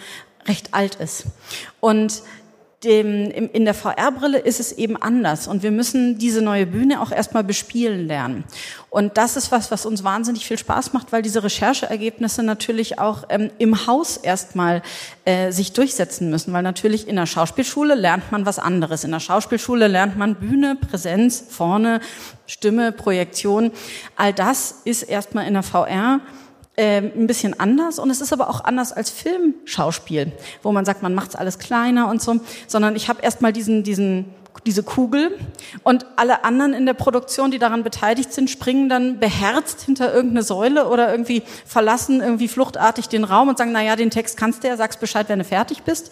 recht 0.47 0.75
alt 0.75 0.97
ist. 0.97 1.25
Und 1.81 2.23
dem, 2.85 3.31
in 3.31 3.65
der 3.65 3.75
VR-Brille 3.75 4.39
ist 4.39 4.61
es 4.61 4.73
eben 4.73 5.01
anders 5.01 5.49
und 5.49 5.63
wir 5.63 5.71
müssen 5.71 6.19
diese 6.19 6.43
neue 6.43 6.67
Bühne 6.67 7.01
auch 7.01 7.11
erstmal 7.11 7.43
bespielen 7.43 8.07
lernen. 8.07 8.45
Und 8.91 9.17
das 9.17 9.37
ist 9.37 9.51
was, 9.51 9.71
was 9.71 9.87
uns 9.87 10.05
wahnsinnig 10.05 10.47
viel 10.47 10.59
Spaß 10.59 10.93
macht, 10.93 11.11
weil 11.11 11.23
diese 11.23 11.43
Rechercheergebnisse 11.43 12.43
natürlich 12.43 12.99
auch 12.99 13.25
ähm, 13.29 13.51
im 13.59 13.87
Haus 13.87 14.17
erstmal 14.17 14.83
äh, 15.25 15.51
sich 15.51 15.73
durchsetzen 15.73 16.31
müssen, 16.31 16.53
weil 16.53 16.63
natürlich 16.63 17.09
in 17.09 17.17
der 17.17 17.27
Schauspielschule 17.27 17.95
lernt 17.95 18.31
man 18.31 18.47
was 18.47 18.59
anderes. 18.59 19.03
In 19.05 19.11
der 19.11 19.21
Schauspielschule 19.21 19.89
lernt 19.89 20.17
man 20.17 20.37
Bühne, 20.37 20.77
Präsenz, 20.77 21.43
vorne, 21.49 22.01
Stimme, 22.47 22.93
Projektion. 22.93 23.73
All 24.17 24.33
das 24.33 24.83
ist 24.85 25.03
erstmal 25.05 25.47
in 25.47 25.55
der 25.55 25.63
VR 25.63 26.21
ähm, 26.77 27.13
ein 27.15 27.27
bisschen 27.27 27.59
anders 27.59 27.99
und 27.99 28.11
es 28.11 28.21
ist 28.21 28.33
aber 28.33 28.51
auch 28.51 28.65
anders 28.65 28.93
als 28.93 29.11
Filmschauspiel, 29.11 30.33
wo 30.63 30.73
man 30.73 30.85
sagt, 30.85 31.03
man 31.03 31.15
macht 31.15 31.39
alles 31.39 31.59
kleiner 31.59 32.09
und 32.09 32.21
so, 32.21 32.41
sondern 32.67 32.97
ich 32.97 33.09
habe 33.09 33.23
erstmal 33.23 33.53
diesen 33.53 33.85
diesen 33.85 34.27
diese 34.67 34.83
Kugel 34.83 35.39
und 35.83 36.07
alle 36.17 36.45
anderen 36.45 36.73
in 36.75 36.87
der 36.87 36.95
Produktion, 36.95 37.51
die 37.51 37.59
daran 37.59 37.83
beteiligt 37.83 38.33
sind, 38.33 38.49
springen 38.49 38.89
dann 38.89 39.19
beherzt 39.19 39.83
hinter 39.83 40.15
irgendeine 40.15 40.43
Säule 40.43 40.89
oder 40.89 41.11
irgendwie 41.11 41.43
verlassen 41.67 42.21
irgendwie 42.21 42.49
fluchtartig 42.49 43.09
den 43.09 43.25
Raum 43.25 43.49
und 43.49 43.59
sagen, 43.59 43.73
na 43.73 43.83
ja, 43.83 43.97
den 43.97 44.11
Text 44.11 44.37
kannst 44.37 44.65
du 44.65 44.69
ja, 44.69 44.77
sagst 44.77 45.01
Bescheid, 45.01 45.29
wenn 45.29 45.41
du 45.41 45.45
fertig 45.45 45.83
bist. 45.83 46.11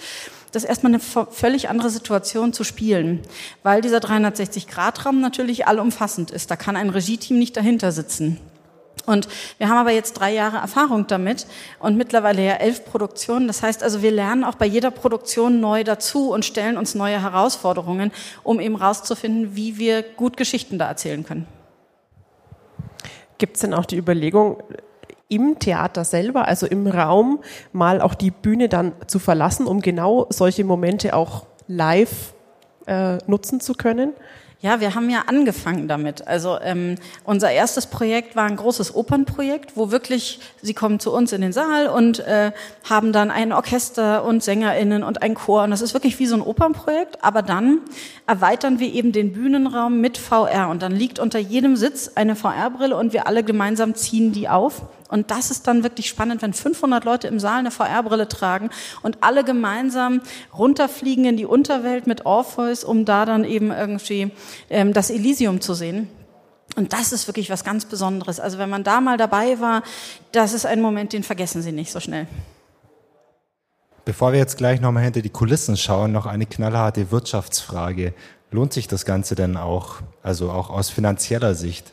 Das 0.50 0.64
ist 0.64 0.68
erstmal 0.68 0.92
eine 0.92 1.00
völlig 1.00 1.70
andere 1.70 1.88
Situation 1.88 2.52
zu 2.52 2.62
spielen, 2.62 3.20
weil 3.62 3.80
dieser 3.80 3.98
360-Grad-Raum 3.98 5.20
natürlich 5.20 5.66
allumfassend 5.66 6.30
ist. 6.30 6.50
Da 6.50 6.56
kann 6.56 6.76
ein 6.76 6.90
Regie-Team 6.90 7.38
nicht 7.38 7.56
dahinter 7.56 7.90
sitzen. 7.90 8.38
Und 9.04 9.28
wir 9.58 9.68
haben 9.68 9.78
aber 9.78 9.90
jetzt 9.90 10.14
drei 10.14 10.32
Jahre 10.32 10.58
Erfahrung 10.58 11.06
damit 11.08 11.46
und 11.80 11.96
mittlerweile 11.96 12.44
ja 12.44 12.52
elf 12.54 12.84
Produktionen. 12.84 13.48
Das 13.48 13.62
heißt 13.62 13.82
also, 13.82 14.02
wir 14.02 14.12
lernen 14.12 14.44
auch 14.44 14.54
bei 14.54 14.66
jeder 14.66 14.90
Produktion 14.90 15.60
neu 15.60 15.82
dazu 15.82 16.30
und 16.30 16.44
stellen 16.44 16.76
uns 16.76 16.94
neue 16.94 17.20
Herausforderungen, 17.20 18.12
um 18.44 18.60
eben 18.60 18.76
rauszufinden, 18.76 19.56
wie 19.56 19.78
wir 19.78 20.02
gut 20.02 20.36
Geschichten 20.36 20.78
da 20.78 20.86
erzählen 20.86 21.24
können. 21.24 21.46
Gibt 23.38 23.56
es 23.56 23.62
denn 23.62 23.74
auch 23.74 23.86
die 23.86 23.96
Überlegung, 23.96 24.62
im 25.28 25.58
Theater 25.58 26.04
selber, 26.04 26.46
also 26.46 26.66
im 26.66 26.86
Raum, 26.86 27.40
mal 27.72 28.02
auch 28.02 28.14
die 28.14 28.30
Bühne 28.30 28.68
dann 28.68 28.92
zu 29.06 29.18
verlassen, 29.18 29.66
um 29.66 29.80
genau 29.80 30.26
solche 30.28 30.62
Momente 30.62 31.16
auch 31.16 31.46
live 31.66 32.34
äh, 32.86 33.16
nutzen 33.26 33.58
zu 33.58 33.72
können? 33.72 34.12
Ja, 34.62 34.78
wir 34.78 34.94
haben 34.94 35.10
ja 35.10 35.24
angefangen 35.26 35.88
damit. 35.88 36.28
Also 36.28 36.56
ähm, 36.62 36.94
unser 37.24 37.50
erstes 37.50 37.88
Projekt 37.88 38.36
war 38.36 38.44
ein 38.44 38.54
großes 38.54 38.94
Opernprojekt, 38.94 39.76
wo 39.76 39.90
wirklich 39.90 40.38
sie 40.62 40.72
kommen 40.72 41.00
zu 41.00 41.12
uns 41.12 41.32
in 41.32 41.40
den 41.40 41.52
Saal 41.52 41.88
und 41.88 42.20
äh, 42.20 42.52
haben 42.88 43.12
dann 43.12 43.32
ein 43.32 43.52
Orchester 43.52 44.24
und 44.24 44.40
Sängerinnen 44.40 45.02
und 45.02 45.20
ein 45.20 45.34
Chor. 45.34 45.64
Und 45.64 45.70
das 45.72 45.82
ist 45.82 45.94
wirklich 45.94 46.16
wie 46.20 46.26
so 46.26 46.36
ein 46.36 46.42
Opernprojekt. 46.42 47.24
Aber 47.24 47.42
dann 47.42 47.78
erweitern 48.28 48.78
wir 48.78 48.92
eben 48.92 49.10
den 49.10 49.32
Bühnenraum 49.32 50.00
mit 50.00 50.16
VR 50.16 50.68
und 50.68 50.80
dann 50.80 50.92
liegt 50.92 51.18
unter 51.18 51.40
jedem 51.40 51.74
Sitz 51.74 52.12
eine 52.14 52.36
VR-Brille 52.36 52.96
und 52.96 53.12
wir 53.12 53.26
alle 53.26 53.42
gemeinsam 53.42 53.96
ziehen 53.96 54.30
die 54.30 54.48
auf 54.48 54.82
und 55.12 55.30
das 55.30 55.50
ist 55.50 55.66
dann 55.66 55.82
wirklich 55.82 56.08
spannend, 56.08 56.40
wenn 56.40 56.54
500 56.54 57.04
Leute 57.04 57.28
im 57.28 57.38
Saal 57.38 57.58
eine 57.58 57.70
VR-Brille 57.70 58.28
tragen 58.28 58.70
und 59.02 59.18
alle 59.20 59.44
gemeinsam 59.44 60.22
runterfliegen 60.56 61.26
in 61.26 61.36
die 61.36 61.44
Unterwelt 61.44 62.06
mit 62.06 62.24
Orpheus, 62.24 62.82
um 62.82 63.04
da 63.04 63.26
dann 63.26 63.44
eben 63.44 63.70
irgendwie 63.72 64.30
ähm, 64.70 64.94
das 64.94 65.10
Elysium 65.10 65.60
zu 65.60 65.74
sehen. 65.74 66.08
Und 66.76 66.94
das 66.94 67.12
ist 67.12 67.26
wirklich 67.26 67.50
was 67.50 67.62
ganz 67.62 67.84
Besonderes. 67.84 68.40
Also 68.40 68.56
wenn 68.56 68.70
man 68.70 68.84
da 68.84 69.02
mal 69.02 69.18
dabei 69.18 69.60
war, 69.60 69.82
das 70.32 70.54
ist 70.54 70.64
ein 70.64 70.80
Moment, 70.80 71.12
den 71.12 71.24
vergessen 71.24 71.60
Sie 71.60 71.72
nicht 71.72 71.92
so 71.92 72.00
schnell. 72.00 72.26
Bevor 74.06 74.32
wir 74.32 74.38
jetzt 74.38 74.56
gleich 74.56 74.80
nochmal 74.80 75.04
hinter 75.04 75.20
die 75.20 75.28
Kulissen 75.28 75.76
schauen, 75.76 76.12
noch 76.12 76.24
eine 76.24 76.46
knallharte 76.46 77.10
Wirtschaftsfrage. 77.10 78.14
Lohnt 78.50 78.72
sich 78.72 78.88
das 78.88 79.04
Ganze 79.04 79.34
denn 79.34 79.58
auch, 79.58 79.96
also 80.22 80.50
auch 80.50 80.70
aus 80.70 80.88
finanzieller 80.88 81.54
Sicht? 81.54 81.92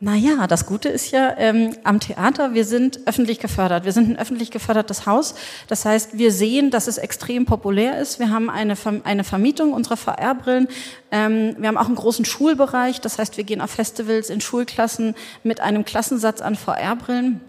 Naja, 0.00 0.46
das 0.48 0.66
Gute 0.66 0.88
ist 0.88 1.12
ja 1.12 1.34
ähm, 1.38 1.76
am 1.84 2.00
Theater, 2.00 2.52
wir 2.52 2.64
sind 2.64 3.00
öffentlich 3.06 3.38
gefördert. 3.38 3.84
Wir 3.84 3.92
sind 3.92 4.10
ein 4.10 4.18
öffentlich 4.18 4.50
gefördertes 4.50 5.06
Haus. 5.06 5.34
Das 5.68 5.84
heißt, 5.84 6.18
wir 6.18 6.32
sehen, 6.32 6.70
dass 6.70 6.88
es 6.88 6.98
extrem 6.98 7.46
populär 7.46 7.98
ist. 8.00 8.18
Wir 8.18 8.30
haben 8.30 8.50
eine, 8.50 8.74
eine 9.04 9.24
Vermietung 9.24 9.72
unserer 9.72 9.96
VR-Brillen. 9.96 10.68
Ähm, 11.10 11.54
wir 11.58 11.68
haben 11.68 11.78
auch 11.78 11.86
einen 11.86 11.94
großen 11.94 12.24
Schulbereich. 12.24 13.00
Das 13.00 13.18
heißt, 13.18 13.36
wir 13.36 13.44
gehen 13.44 13.60
auf 13.60 13.70
Festivals 13.70 14.30
in 14.30 14.40
Schulklassen 14.40 15.14
mit 15.44 15.60
einem 15.60 15.84
Klassensatz 15.84 16.40
an 16.42 16.56
VR-Brillen. 16.56 17.40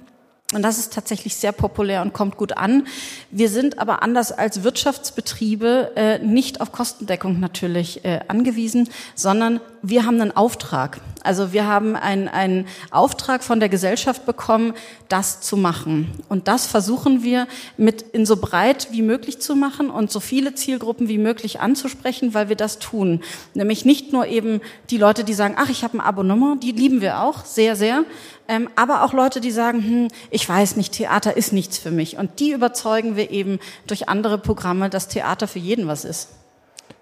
Und 0.54 0.62
das 0.62 0.78
ist 0.78 0.94
tatsächlich 0.94 1.36
sehr 1.36 1.52
populär 1.52 2.04
und 2.04 2.14
kommt 2.14 2.38
gut 2.38 2.56
an. 2.56 2.86
Wir 3.32 3.50
sind 3.50 3.80
aber 3.80 4.04
anders 4.04 4.32
als 4.32 4.64
Wirtschaftsbetriebe 4.64 5.94
äh, 5.96 6.20
nicht 6.20 6.62
auf 6.62 6.72
Kostendeckung 6.72 7.40
natürlich 7.40 8.06
äh, 8.06 8.20
angewiesen, 8.28 8.88
sondern 9.16 9.60
wir 9.89 10.06
haben 10.06 10.20
einen 10.20 10.36
Auftrag. 10.36 11.00
Also 11.24 11.54
wir 11.54 11.65
haben 11.65 11.96
einen, 11.96 12.27
einen 12.27 12.68
Auftrag 12.92 13.44
von 13.44 13.60
der 13.60 13.70
Gesellschaft 13.70 14.25
bekommen, 14.25 14.74
das 15.10 15.42
zu 15.42 15.58
machen. 15.58 16.12
Und 16.30 16.48
das 16.48 16.68
versuchen 16.68 17.24
wir 17.24 17.48
mit 17.77 18.01
in 18.01 18.25
so 18.25 18.38
breit 18.38 18.89
wie 18.92 19.01
möglich 19.01 19.39
zu 19.39 19.56
machen 19.56 19.89
und 19.89 20.12
so 20.12 20.20
viele 20.20 20.54
Zielgruppen 20.54 21.08
wie 21.08 21.18
möglich 21.18 21.60
anzusprechen, 21.60 22.34
weil 22.34 22.50
wir 22.50 22.56
das 22.56 22.77
tun. 22.77 23.22
Nämlich 23.56 23.86
nicht 23.86 24.13
nur 24.13 24.27
eben 24.27 24.62
die 24.92 24.98
Leute, 24.98 25.24
die 25.24 25.34
sagen, 25.34 25.56
ach, 25.58 25.70
ich 25.70 25.84
habe 25.84 25.98
ein 25.98 26.01
Abonnement, 26.01 26.62
die 26.62 26.72
lieben 26.72 27.01
wir 27.01 27.22
auch 27.22 27.44
sehr, 27.44 27.75
sehr, 27.75 28.04
ähm, 28.48 28.70
aber 28.75 29.04
auch 29.04 29.13
Leute, 29.13 29.42
die 29.42 29.51
sagen, 29.51 29.84
hm, 29.84 30.08
ich 30.30 30.48
weiß 30.48 30.75
nicht, 30.75 30.94
Theater 30.94 31.36
ist 31.36 31.54
nichts 31.54 31.80
für 31.80 31.92
mich. 31.92 32.18
Und 32.18 32.39
die 32.39 32.51
überzeugen 32.51 33.15
wir 33.15 33.32
eben 33.32 33.60
durch 33.88 34.10
andere 34.10 34.38
Programme, 34.38 34.89
dass 34.89 35.08
Theater 35.08 35.48
für 35.48 35.60
jeden 35.60 35.88
was 35.88 36.06
ist. 36.06 36.30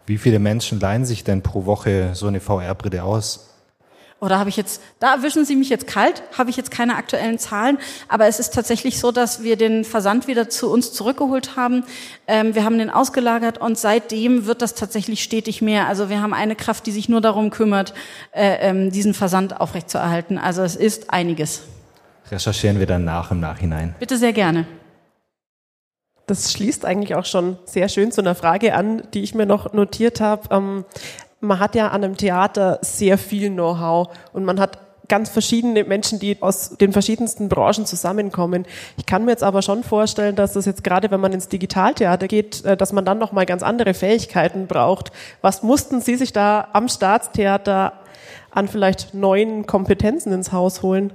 Wie 0.06 0.18
viele 0.18 0.40
Menschen 0.40 0.80
leihen 0.80 1.06
sich 1.06 1.24
denn 1.24 1.42
pro 1.42 1.66
Woche 1.66 2.12
so 2.14 2.28
eine 2.28 2.42
VR-Brille 2.42 3.04
aus? 3.04 3.50
Oder 4.20 4.40
habe 4.40 4.50
ich 4.50 4.56
jetzt, 4.56 4.82
da 5.00 5.16
erwischen 5.16 5.44
Sie 5.44 5.58
mich 5.58 5.68
jetzt 5.68 5.86
kalt, 5.86 6.24
habe 6.38 6.50
ich 6.50 6.56
jetzt 6.56 6.72
keine 6.72 6.96
aktuellen 6.96 7.40
Zahlen, 7.40 7.78
aber 8.08 8.26
es 8.28 8.40
ist 8.40 8.54
tatsächlich 8.54 8.98
so, 8.98 9.12
dass 9.12 9.44
wir 9.44 9.58
den 9.58 9.84
Versand 9.84 10.28
wieder 10.28 10.48
zu 10.48 10.72
uns 10.72 10.94
zurückgeholt 10.94 11.58
haben. 11.58 11.84
Ähm, 12.26 12.56
wir 12.56 12.64
haben 12.64 12.78
den 12.78 12.90
ausgelagert 12.90 13.58
und 13.58 13.78
seitdem 13.78 14.46
wird 14.46 14.62
das 14.62 14.76
tatsächlich 14.76 15.24
stetig 15.24 15.62
mehr. 15.62 15.90
Also 15.90 16.10
wir 16.10 16.22
haben 16.22 16.34
eine 16.34 16.56
Kraft, 16.56 16.86
die 16.86 16.92
sich 16.92 17.10
nur 17.10 17.20
darum 17.20 17.50
kümmert, 17.50 17.94
äh, 18.32 18.70
ähm, 18.70 18.92
diesen 18.92 19.14
Versand 19.14 19.60
aufrechtzuerhalten. 19.60 20.38
Also 20.38 20.62
es 20.64 20.78
ist 20.78 21.10
einiges. 21.10 21.64
Recherchieren 22.32 22.80
wir 22.80 22.88
dann 22.88 23.04
nach 23.04 23.30
im 23.32 23.42
Nachhinein. 23.42 23.94
Bitte 24.00 24.18
sehr 24.18 24.32
gerne. 24.32 24.66
Das 26.34 26.52
schließt 26.52 26.84
eigentlich 26.84 27.14
auch 27.14 27.26
schon 27.26 27.60
sehr 27.64 27.88
schön 27.90 28.12
zu 28.12 28.20
einer 28.22 28.34
Frage 28.34 28.74
an, 28.74 29.04
die 29.14 29.22
ich 29.22 29.36
mir 29.36 29.46
noch 29.46 29.72
notiert 29.74 30.20
habe. 30.20 30.42
Ähm, 30.50 30.84
man 31.42 31.60
hat 31.60 31.76
ja 31.76 31.90
an 31.90 32.04
einem 32.04 32.18
Theater 32.18 32.80
sehr 32.82 33.20
viel 33.20 33.52
Know-how 33.52 34.08
und 34.34 34.44
man 34.44 34.60
hat 34.60 34.80
ganz 35.08 35.30
verschiedene 35.30 35.84
Menschen, 35.84 36.18
die 36.18 36.42
aus 36.42 36.76
den 36.76 36.92
verschiedensten 36.92 37.50
Branchen 37.50 37.86
zusammenkommen. 37.86 38.66
Ich 38.98 39.06
kann 39.06 39.26
mir 39.26 39.32
jetzt 39.32 39.44
aber 39.44 39.62
schon 39.62 39.84
vorstellen, 39.84 40.36
dass 40.36 40.54
das 40.54 40.66
jetzt 40.66 40.84
gerade, 40.84 41.12
wenn 41.12 41.20
man 41.20 41.34
ins 41.34 41.50
Digitaltheater 41.50 42.28
geht, 42.28 42.66
äh, 42.66 42.76
dass 42.76 42.94
man 42.94 43.06
dann 43.06 43.20
noch 43.20 43.32
mal 43.32 43.46
ganz 43.46 43.62
andere 43.62 43.94
Fähigkeiten 43.94 44.66
braucht. 44.66 45.12
Was 45.42 45.62
mussten 45.62 46.02
Sie 46.02 46.16
sich 46.16 46.34
da 46.34 46.68
am 46.74 46.88
Staatstheater 46.88 47.94
an 48.50 48.68
vielleicht 48.68 49.14
neuen 49.14 49.68
Kompetenzen 49.68 50.34
ins 50.34 50.52
Haus 50.52 50.82
holen? 50.82 51.14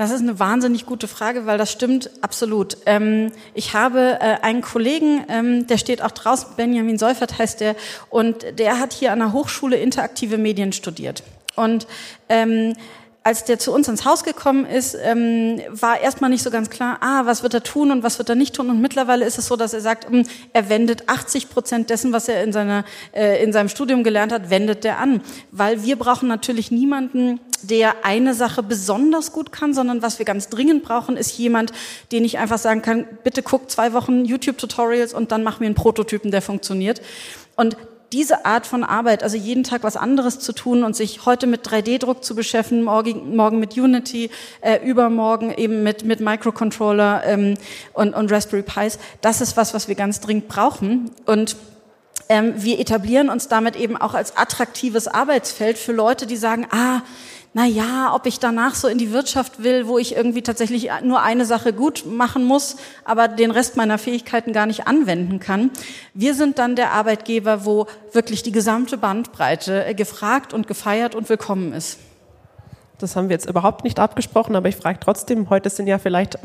Das 0.00 0.10
ist 0.10 0.22
eine 0.22 0.38
wahnsinnig 0.38 0.86
gute 0.86 1.06
Frage, 1.06 1.44
weil 1.44 1.58
das 1.58 1.70
stimmt 1.70 2.08
absolut. 2.22 2.78
Ähm, 2.86 3.32
ich 3.52 3.74
habe 3.74 4.16
äh, 4.18 4.40
einen 4.40 4.62
Kollegen, 4.62 5.26
ähm, 5.28 5.66
der 5.66 5.76
steht 5.76 6.00
auch 6.00 6.10
draußen, 6.10 6.56
Benjamin 6.56 6.96
Seufert 6.96 7.38
heißt 7.38 7.60
der, 7.60 7.76
und 8.08 8.58
der 8.58 8.78
hat 8.78 8.94
hier 8.94 9.12
an 9.12 9.18
der 9.18 9.34
Hochschule 9.34 9.76
interaktive 9.76 10.38
Medien 10.38 10.72
studiert. 10.72 11.22
Und 11.54 11.86
ähm, 12.30 12.72
als 13.22 13.44
der 13.44 13.58
zu 13.58 13.72
uns 13.72 13.86
ins 13.86 14.06
Haus 14.06 14.24
gekommen 14.24 14.64
ist, 14.64 14.96
ähm, 15.02 15.60
war 15.68 16.00
erstmal 16.00 16.30
nicht 16.30 16.42
so 16.42 16.50
ganz 16.50 16.70
klar, 16.70 16.98
ah, 17.00 17.26
was 17.26 17.42
wird 17.42 17.52
er 17.52 17.62
tun 17.62 17.90
und 17.90 18.02
was 18.02 18.18
wird 18.18 18.30
er 18.30 18.34
nicht 18.34 18.54
tun. 18.54 18.70
Und 18.70 18.80
mittlerweile 18.80 19.26
ist 19.26 19.38
es 19.38 19.46
so, 19.46 19.56
dass 19.56 19.74
er 19.74 19.82
sagt, 19.82 20.08
hm, 20.08 20.24
er 20.54 20.70
wendet 20.70 21.08
80 21.08 21.50
Prozent 21.50 21.90
dessen, 21.90 22.12
was 22.12 22.28
er 22.28 22.42
in, 22.42 22.52
seiner, 22.52 22.84
äh, 23.12 23.42
in 23.44 23.52
seinem 23.52 23.68
Studium 23.68 24.04
gelernt 24.04 24.32
hat, 24.32 24.48
wendet 24.48 24.86
er 24.86 24.98
an. 24.98 25.20
Weil 25.50 25.82
wir 25.82 25.96
brauchen 25.96 26.28
natürlich 26.28 26.70
niemanden, 26.70 27.40
der 27.62 28.06
eine 28.06 28.32
Sache 28.32 28.62
besonders 28.62 29.32
gut 29.32 29.52
kann, 29.52 29.74
sondern 29.74 30.00
was 30.00 30.18
wir 30.18 30.24
ganz 30.24 30.48
dringend 30.48 30.82
brauchen, 30.82 31.18
ist 31.18 31.36
jemand, 31.36 31.72
den 32.12 32.24
ich 32.24 32.38
einfach 32.38 32.58
sagen 32.58 32.80
kann, 32.80 33.06
bitte 33.22 33.42
guck 33.42 33.70
zwei 33.70 33.92
Wochen 33.92 34.24
YouTube-Tutorials 34.24 35.12
und 35.12 35.30
dann 35.30 35.42
mach 35.42 35.60
mir 35.60 35.66
einen 35.66 35.74
Prototypen, 35.74 36.30
der 36.30 36.40
funktioniert. 36.40 37.02
Und 37.54 37.76
diese 38.12 38.44
Art 38.44 38.66
von 38.66 38.82
Arbeit, 38.82 39.22
also 39.22 39.36
jeden 39.36 39.62
Tag 39.62 39.84
was 39.84 39.96
anderes 39.96 40.40
zu 40.40 40.52
tun 40.52 40.82
und 40.82 40.96
sich 40.96 41.26
heute 41.26 41.46
mit 41.46 41.66
3D-Druck 41.66 42.24
zu 42.24 42.34
beschäftigen, 42.34 42.82
morgen, 42.82 43.36
morgen 43.36 43.60
mit 43.60 43.76
Unity, 43.76 44.30
äh, 44.60 44.78
übermorgen 44.84 45.52
eben 45.54 45.82
mit, 45.82 46.04
mit 46.04 46.20
Microcontroller 46.20 47.22
ähm, 47.24 47.54
und, 47.92 48.14
und 48.14 48.32
Raspberry 48.32 48.62
Pis, 48.62 48.98
das 49.20 49.40
ist 49.40 49.56
was, 49.56 49.74
was 49.74 49.86
wir 49.86 49.94
ganz 49.94 50.20
dringend 50.20 50.48
brauchen. 50.48 51.10
Und 51.26 51.56
ähm, 52.28 52.54
wir 52.56 52.80
etablieren 52.80 53.28
uns 53.28 53.48
damit 53.48 53.76
eben 53.76 53.96
auch 53.96 54.14
als 54.14 54.36
attraktives 54.36 55.06
Arbeitsfeld 55.06 55.78
für 55.78 55.92
Leute, 55.92 56.26
die 56.26 56.36
sagen, 56.36 56.66
ah, 56.70 57.02
na 57.52 57.66
ja, 57.66 58.14
ob 58.14 58.26
ich 58.26 58.38
danach 58.38 58.76
so 58.76 58.86
in 58.86 58.98
die 58.98 59.10
Wirtschaft 59.10 59.62
will, 59.62 59.88
wo 59.88 59.98
ich 59.98 60.14
irgendwie 60.14 60.42
tatsächlich 60.42 60.88
nur 61.02 61.20
eine 61.22 61.44
Sache 61.44 61.72
gut 61.72 62.04
machen 62.06 62.44
muss, 62.44 62.76
aber 63.04 63.26
den 63.26 63.50
Rest 63.50 63.76
meiner 63.76 63.98
Fähigkeiten 63.98 64.52
gar 64.52 64.66
nicht 64.66 64.86
anwenden 64.86 65.40
kann. 65.40 65.72
Wir 66.14 66.34
sind 66.34 66.60
dann 66.60 66.76
der 66.76 66.92
Arbeitgeber, 66.92 67.64
wo 67.64 67.86
wirklich 68.12 68.44
die 68.44 68.52
gesamte 68.52 68.96
Bandbreite 68.98 69.84
äh, 69.84 69.94
gefragt 69.94 70.54
und 70.54 70.68
gefeiert 70.68 71.16
und 71.16 71.28
willkommen 71.28 71.72
ist. 71.72 71.98
Das 72.98 73.16
haben 73.16 73.28
wir 73.28 73.34
jetzt 73.34 73.48
überhaupt 73.48 73.82
nicht 73.82 73.98
abgesprochen, 73.98 74.54
aber 74.54 74.68
ich 74.68 74.76
frage 74.76 75.00
trotzdem, 75.00 75.50
heute 75.50 75.70
sind 75.70 75.88
ja 75.88 75.98
vielleicht 75.98 76.38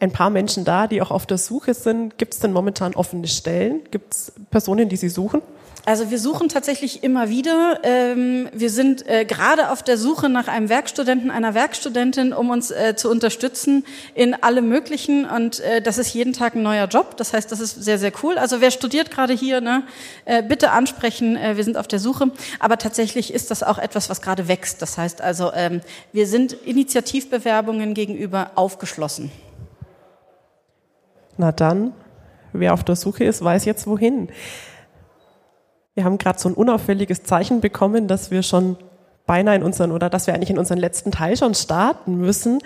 ein 0.00 0.10
paar 0.10 0.28
Menschen 0.28 0.64
da, 0.64 0.88
die 0.88 1.00
auch 1.00 1.12
auf 1.12 1.24
der 1.24 1.38
Suche 1.38 1.72
sind. 1.72 2.18
Gibt 2.18 2.34
es 2.34 2.40
denn 2.40 2.52
momentan 2.52 2.94
offene 2.94 3.28
Stellen? 3.28 3.80
Gibt 3.90 4.12
es 4.12 4.32
Personen, 4.50 4.88
die 4.88 4.96
Sie 4.96 5.08
suchen? 5.08 5.40
Also 5.84 6.12
wir 6.12 6.20
suchen 6.20 6.48
tatsächlich 6.48 7.02
immer 7.02 7.28
wieder. 7.28 7.80
Ähm, 7.82 8.48
wir 8.52 8.70
sind 8.70 9.04
äh, 9.08 9.24
gerade 9.24 9.70
auf 9.70 9.82
der 9.82 9.98
Suche 9.98 10.28
nach 10.28 10.46
einem 10.46 10.68
Werkstudenten, 10.68 11.32
einer 11.32 11.54
Werkstudentin, 11.54 12.32
um 12.32 12.50
uns 12.50 12.70
äh, 12.70 12.94
zu 12.94 13.10
unterstützen 13.10 13.84
in 14.14 14.40
allem 14.40 14.68
Möglichen. 14.68 15.24
Und 15.24 15.58
äh, 15.58 15.82
das 15.82 15.98
ist 15.98 16.14
jeden 16.14 16.34
Tag 16.34 16.54
ein 16.54 16.62
neuer 16.62 16.86
Job. 16.86 17.16
Das 17.16 17.32
heißt, 17.32 17.50
das 17.50 17.58
ist 17.58 17.82
sehr, 17.82 17.98
sehr 17.98 18.12
cool. 18.22 18.38
Also 18.38 18.60
wer 18.60 18.70
studiert 18.70 19.10
gerade 19.10 19.32
hier, 19.32 19.60
ne, 19.60 19.82
bitte 20.48 20.70
ansprechen. 20.70 21.36
Wir 21.36 21.64
sind 21.64 21.76
auf 21.76 21.88
der 21.88 21.98
Suche. 21.98 22.30
Aber 22.60 22.78
tatsächlich 22.78 23.34
ist 23.34 23.50
das 23.50 23.62
auch 23.62 23.78
etwas, 23.78 24.08
was 24.08 24.22
gerade 24.22 24.46
wächst. 24.46 24.82
Das 24.82 24.98
heißt 24.98 25.20
also, 25.20 25.52
ähm, 25.52 25.80
wir 26.12 26.26
sind 26.28 26.52
Initiativbewerbungen 26.52 27.94
gegenüber 27.94 28.52
aufgeschlossen. 28.54 29.32
Na 31.36 31.50
dann, 31.50 31.92
wer 32.52 32.74
auf 32.74 32.84
der 32.84 32.96
Suche 32.96 33.24
ist, 33.24 33.42
weiß 33.42 33.64
jetzt 33.64 33.86
wohin. 33.86 34.28
Wir 35.94 36.04
haben 36.04 36.16
gerade 36.16 36.38
so 36.38 36.48
ein 36.48 36.54
unauffälliges 36.54 37.22
Zeichen 37.22 37.60
bekommen, 37.60 38.08
dass 38.08 38.30
wir 38.30 38.42
schon 38.42 38.76
beinahe 39.26 39.56
in 39.56 39.62
unseren 39.62 39.92
oder 39.92 40.08
dass 40.08 40.26
wir 40.26 40.34
eigentlich 40.34 40.50
in 40.50 40.58
unseren 40.58 40.78
letzten 40.78 41.12
Teil 41.12 41.36
schon 41.36 41.54
starten 41.54 42.16
müssen. 42.16 42.60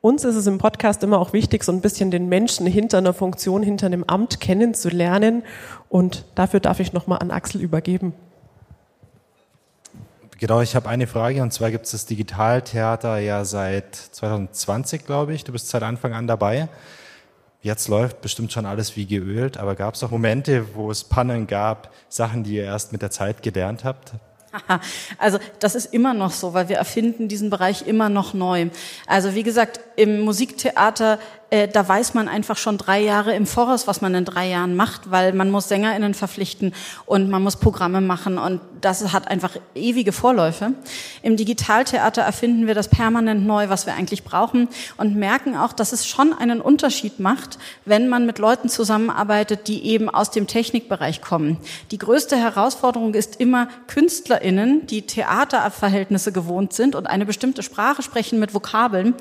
Uns 0.00 0.22
ist 0.24 0.36
es 0.36 0.46
im 0.46 0.58
Podcast 0.58 1.02
immer 1.02 1.18
auch 1.18 1.32
wichtig, 1.32 1.64
so 1.64 1.72
ein 1.72 1.80
bisschen 1.80 2.10
den 2.10 2.28
Menschen 2.28 2.66
hinter 2.66 2.98
einer 2.98 3.14
Funktion, 3.14 3.62
hinter 3.62 3.86
einem 3.86 4.04
Amt 4.04 4.38
kennenzulernen. 4.38 5.42
Und 5.88 6.24
dafür 6.34 6.60
darf 6.60 6.78
ich 6.78 6.92
nochmal 6.92 7.18
an 7.18 7.30
Axel 7.30 7.60
übergeben. 7.60 8.12
Genau, 10.38 10.60
ich 10.60 10.76
habe 10.76 10.88
eine 10.88 11.08
Frage 11.08 11.42
und 11.42 11.52
zwar 11.52 11.72
gibt 11.72 11.86
es 11.86 11.90
das 11.90 12.06
Digitaltheater 12.06 13.18
ja 13.18 13.44
seit 13.44 13.96
2020, 13.96 15.04
glaube 15.04 15.34
ich. 15.34 15.42
Du 15.42 15.50
bist 15.50 15.68
seit 15.68 15.82
Anfang 15.82 16.12
an 16.12 16.28
dabei. 16.28 16.68
Jetzt 17.60 17.88
läuft 17.88 18.20
bestimmt 18.20 18.52
schon 18.52 18.66
alles 18.66 18.96
wie 18.96 19.06
geölt, 19.06 19.56
aber 19.56 19.74
gab 19.74 19.94
es 19.94 20.04
auch 20.04 20.12
Momente, 20.12 20.74
wo 20.74 20.90
es 20.90 21.02
Pannen 21.02 21.48
gab, 21.48 21.92
Sachen, 22.08 22.44
die 22.44 22.54
ihr 22.54 22.64
erst 22.64 22.92
mit 22.92 23.02
der 23.02 23.10
Zeit 23.10 23.42
gelernt 23.42 23.84
habt? 23.84 24.12
Also 25.18 25.38
das 25.58 25.74
ist 25.74 25.92
immer 25.92 26.14
noch 26.14 26.30
so, 26.30 26.54
weil 26.54 26.68
wir 26.68 26.76
erfinden 26.76 27.28
diesen 27.28 27.50
Bereich 27.50 27.86
immer 27.86 28.08
noch 28.08 28.32
neu. 28.32 28.68
Also 29.06 29.34
wie 29.34 29.42
gesagt, 29.42 29.80
im 29.96 30.20
Musiktheater 30.20 31.18
äh, 31.50 31.66
da 31.66 31.88
weiß 31.88 32.14
man 32.14 32.28
einfach 32.28 32.56
schon 32.56 32.76
drei 32.76 33.00
Jahre 33.00 33.34
im 33.34 33.46
Voraus, 33.46 33.86
was 33.86 34.00
man 34.00 34.14
in 34.14 34.24
drei 34.24 34.48
Jahren 34.48 34.76
macht, 34.76 35.10
weil 35.10 35.32
man 35.32 35.50
muss 35.50 35.68
SängerInnen 35.68 36.12
verpflichten 36.12 36.74
und 37.06 37.30
man 37.30 37.42
muss 37.42 37.56
Programme 37.56 38.00
machen 38.00 38.36
und 38.36 38.60
das 38.80 39.12
hat 39.12 39.28
einfach 39.28 39.56
ewige 39.74 40.12
Vorläufe. 40.12 40.72
Im 41.22 41.36
Digitaltheater 41.36 42.22
erfinden 42.22 42.66
wir 42.66 42.74
das 42.74 42.88
permanent 42.88 43.46
neu, 43.46 43.68
was 43.70 43.86
wir 43.86 43.94
eigentlich 43.94 44.24
brauchen 44.24 44.68
und 44.98 45.16
merken 45.16 45.56
auch, 45.56 45.72
dass 45.72 45.92
es 45.92 46.06
schon 46.06 46.32
einen 46.32 46.60
Unterschied 46.60 47.18
macht, 47.18 47.58
wenn 47.84 48.08
man 48.08 48.26
mit 48.26 48.38
Leuten 48.38 48.68
zusammenarbeitet, 48.68 49.68
die 49.68 49.86
eben 49.86 50.10
aus 50.10 50.30
dem 50.30 50.46
Technikbereich 50.46 51.22
kommen. 51.22 51.56
Die 51.90 51.98
größte 51.98 52.36
Herausforderung 52.36 53.14
ist 53.14 53.40
immer 53.40 53.68
KünstlerInnen, 53.86 54.86
die 54.86 55.02
Theaterverhältnisse 55.02 56.30
gewohnt 56.30 56.72
sind 56.74 56.94
und 56.94 57.06
eine 57.06 57.24
bestimmte 57.24 57.62
Sprache 57.62 58.02
sprechen 58.02 58.38
mit 58.38 58.54
Vokabeln 58.54 59.14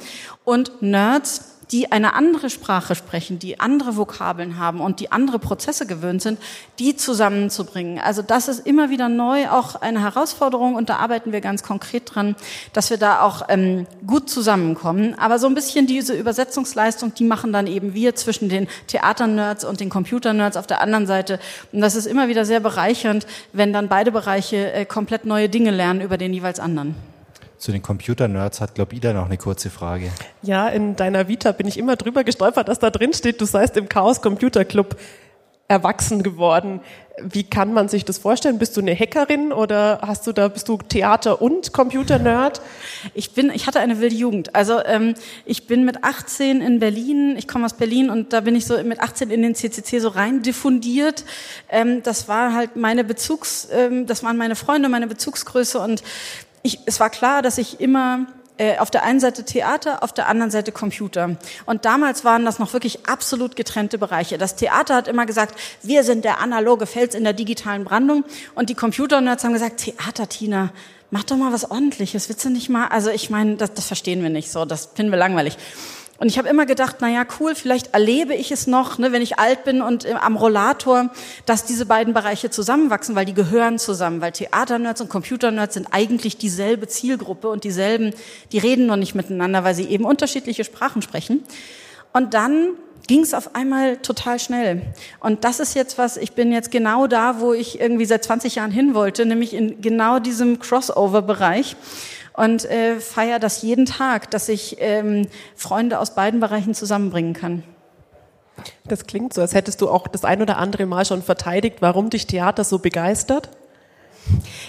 und 0.43 0.81
Nerds, 0.81 1.57
die 1.71 1.91
eine 1.91 2.13
andere 2.13 2.50
Sprache 2.50 2.95
sprechen, 2.95 3.39
die 3.39 3.59
andere 3.59 3.97
Vokabeln 3.97 4.57
haben 4.57 4.79
und 4.79 5.00
die 5.00 5.12
andere 5.12 5.39
Prozesse 5.39 5.86
gewöhnt 5.86 6.21
sind, 6.21 6.39
die 6.79 6.95
zusammenzubringen. 6.95 8.00
Also 8.00 8.21
das 8.21 8.47
ist 8.47 8.65
immer 8.65 8.89
wieder 8.89 9.09
neu 9.09 9.50
auch 9.50 9.75
eine 9.75 10.01
Herausforderung 10.01 10.75
und 10.75 10.89
da 10.89 10.97
arbeiten 10.97 11.31
wir 11.31 11.41
ganz 11.41 11.63
konkret 11.63 12.15
dran, 12.15 12.36
dass 12.74 12.89
wir 12.89 12.97
da 12.97 13.21
auch 13.21 13.43
ähm, 13.50 13.86
gut 14.05 14.29
zusammenkommen. 14.29 15.15
Aber 15.19 15.39
so 15.39 15.47
ein 15.47 15.55
bisschen 15.55 15.88
diese 15.88 16.13
Übersetzungsleistung, 16.13 17.13
die 17.13 17.25
machen 17.25 17.51
dann 17.51 17.67
eben 17.67 17.93
wir 17.93 18.15
zwischen 18.15 18.50
den 18.50 18.67
Theaternerds 18.88 19.65
und 19.65 19.79
den 19.79 19.89
Computernerds 19.89 20.57
auf 20.57 20.67
der 20.67 20.81
anderen 20.81 21.07
Seite. 21.07 21.39
Und 21.71 21.81
das 21.81 21.95
ist 21.95 22.05
immer 22.05 22.27
wieder 22.27 22.45
sehr 22.45 22.59
bereichernd, 22.59 23.27
wenn 23.51 23.74
dann 23.74 23.89
beide 23.89 24.12
Bereiche 24.12 24.71
äh, 24.71 24.86
komplett 24.86 25.25
neue 25.25 25.50
Dinge 25.50 25.71
lernen 25.71 26.01
über 26.01 26.17
den 26.17 26.33
jeweils 26.33 26.59
anderen. 26.59 26.95
Zu 27.58 27.72
den 27.72 27.82
Computer-Nerds 27.82 28.62
hat, 28.62 28.76
glaube 28.76 28.96
Ida 28.96 29.13
noch 29.13 29.26
eine 29.26 29.38
kurze 29.38 29.70
Frage. 29.70 30.12
Ja, 30.43 30.67
in 30.67 30.96
deiner 30.96 31.28
Vita 31.28 31.52
bin 31.52 31.67
ich 31.67 31.78
immer 31.78 31.96
drüber 31.96 32.24
gestolpert, 32.24 32.67
dass 32.67 32.80
da 32.80 32.91
drin 32.91 33.13
steht, 33.13 33.41
du 33.41 33.46
seist 33.46 33.78
im 33.78 33.89
Chaos 33.89 34.22
Computer 34.22 34.63
Club 34.63 34.96
erwachsen 35.67 36.24
geworden. 36.24 36.82
Wie 37.20 37.43
kann 37.43 37.74
man 37.74 37.89
sich 37.89 38.06
das 38.06 38.20
vorstellen? 38.20 38.60
Bist 38.60 38.78
du 38.78 38.82
eine 38.82 38.96
Hackerin 38.96 39.52
oder 39.52 40.00
hast 40.04 40.28
du 40.28 40.34
da 40.34 40.50
bist 40.50 40.70
du 40.70 40.78
Theater 40.78 41.41
und 41.41 41.74
Computer 41.74 42.20
Nerd? 42.20 42.62
Ich 43.15 43.34
bin, 43.34 43.50
ich 43.50 43.65
hatte 43.65 43.80
eine 43.80 44.00
wilde 44.00 44.15
Jugend. 44.15 44.56
Also 44.56 44.80
ähm, 44.86 45.15
ich 45.43 45.65
bin 45.65 45.84
mit 45.84 46.04
18 46.04 46.62
in 46.62 46.80
Berlin. 46.80 47.36
Ich 47.36 47.48
komme 47.48 47.65
aus 47.65 47.74
Berlin 47.74 48.12
und 48.12 48.34
da 48.34 48.41
bin 48.41 48.56
ich 48.56 48.67
so 48.67 48.82
mit 48.84 49.00
18 49.00 49.32
in 49.32 49.41
den 49.41 49.56
CCC 49.56 50.00
so 50.00 50.10
rein 50.10 50.43
diffundiert. 50.43 51.26
Ähm, 51.70 52.04
das 52.04 52.28
war 52.28 52.54
halt 52.54 52.76
meine 52.76 53.04
Bezugs, 53.04 53.67
ähm, 53.72 54.06
das 54.06 54.24
waren 54.24 54.38
meine 54.38 54.56
Freunde, 54.56 54.88
meine 54.88 55.08
Bezugsgröße 55.08 55.80
und 55.80 56.04
ich, 56.63 56.80
es 56.86 57.00
war 57.00 57.10
klar, 57.10 57.41
dass 57.41 57.58
ich 57.58 57.80
immer 57.80 58.28
äh, 58.58 58.80
auf 58.80 58.89
der 58.89 59.04
einen 59.04 59.20
Seite 59.20 59.43
Theater, 59.46 60.04
auf 60.04 60.13
der 60.13 60.28
anderen 60.28 60.52
Seite 60.52 60.72
Computer. 60.72 61.36
Und 61.65 61.86
damals 61.86 62.26
waren 62.26 62.43
das 62.43 62.60
noch 62.60 62.74
wirklich 62.74 63.08
absolut 63.08 63.56
getrennte 63.56 63.98
Bereiche. 63.98 64.38
Das 64.38 64.56
Theater 64.56 64.96
hat 64.96 65.08
immer 65.08 65.26
gesagt, 65.26 65.58
wir 65.84 66.04
sind 66.04 66.26
der 66.26 66.39
analoge 66.39 66.88
Fels 66.88 67.13
in 67.13 67.24
der 67.24 67.34
digitalen 67.34 67.84
Brandung. 67.84 68.24
Und 68.56 68.70
die 68.70 68.76
Computer-Nerds 68.76 69.43
haben 69.43 69.54
gesagt, 69.54 69.82
Theater, 69.82 70.28
Tina, 70.28 70.72
mach 71.12 71.24
doch 71.24 71.38
mal 71.38 71.54
was 71.54 71.70
ordentliches. 71.70 72.30
Willst 72.30 72.43
du 72.46 72.50
nicht 72.50 72.70
mal? 72.70 72.88
Also 72.88 73.12
ich 73.12 73.30
meine, 73.30 73.58
das, 73.58 73.74
das 73.74 73.86
verstehen 73.86 74.24
wir 74.24 74.30
nicht 74.30 74.52
so. 74.52 74.65
Das 74.65 74.89
finden 74.96 75.12
wir 75.12 75.20
langweilig. 75.20 75.58
Und 76.19 76.27
ich 76.27 76.38
habe 76.38 76.49
immer 76.49 76.65
gedacht, 76.65 76.97
na 76.99 77.10
ja, 77.10 77.25
cool, 77.39 77.53
vielleicht 77.53 77.93
erlebe 77.93 78.34
ich 78.34 78.51
es 78.51 78.65
noch, 78.65 78.97
ne, 78.97 79.12
wenn 79.12 79.21
ich 79.21 79.38
alt 79.38 79.63
bin 79.63 79.82
und 79.82 80.06
äh, 80.06 80.13
am 80.13 80.36
Rollator, 80.36 81.10
dass 81.45 81.65
diese 81.65 81.86
beiden 81.86 82.13
Bereiche 82.13 82.49
zusammenwachsen, 82.49 83.15
weil 83.15 83.25
die 83.25 83.36
gehören 83.36 83.77
zusammen, 83.77 84.19
weil 84.19 84.32
Theaternerds 84.32 84.99
und 84.99 85.10
Computernerds 85.10 85.75
sind 85.75 85.88
eigentlich 85.91 86.38
dieselbe 86.38 86.88
Zielgruppe 86.88 87.49
und 87.49 87.63
dieselben, 87.63 88.13
die 88.51 88.58
reden 88.58 88.88
noch 88.88 88.95
nicht 88.95 89.13
miteinander, 89.13 89.63
weil 89.63 89.75
sie 89.75 89.86
eben 89.86 90.06
unterschiedliche 90.06 90.63
Sprachen 90.63 91.01
sprechen. 91.03 91.43
Und 92.13 92.34
dann 92.34 92.69
ging 93.08 93.21
es 93.21 93.34
auf 93.34 93.56
einmal 93.56 93.97
total 93.97 94.39
schnell. 94.39 94.82
Und 95.19 95.43
das 95.43 95.60
ist 95.60 95.75
jetzt 95.75 95.97
was, 95.97 96.17
ich 96.17 96.34
bin 96.34 96.51
jetzt 96.51 96.71
genau 96.71 97.08
da, 97.08 97.39
wo 97.39 97.53
ich 97.53 97.80
irgendwie 97.80 98.06
seit 98.06 98.23
20 98.23 98.56
Jahren 98.56 98.71
hin 98.71 98.93
wollte, 98.95 99.25
nämlich 99.25 99.53
in 99.53 99.82
genau 99.82 100.19
diesem 100.19 100.60
Crossover-Bereich 100.60 101.75
und 102.38 102.65
äh, 102.65 103.00
feiere 103.00 103.39
das 103.39 103.63
jeden 103.63 103.86
Tag, 103.86 104.32
dass 104.32 104.47
ich 104.47 104.78
ähm, 104.80 105.28
Freunde 105.56 106.00
aus 106.00 106.15
beiden 106.15 106.39
Bereichen 106.39 106.73
zusammenbringen 106.73 107.34
kann. 107.34 107.63
Das 108.86 109.06
klingt 109.06 109.34
so, 109.34 109.41
als 109.41 109.54
hättest 109.54 109.82
du 109.82 109.89
auch 109.89 110.08
das 110.08 110.23
ein 110.23 110.41
oder 110.41 110.58
andere 110.58 110.86
Mal 110.86 111.04
schon 111.04 111.23
verteidigt, 111.23 111.78
warum 111.80 112.10
dich 112.10 112.28
Theater 112.28 112.63
so 112.63 112.80
begeistert. 112.80 113.50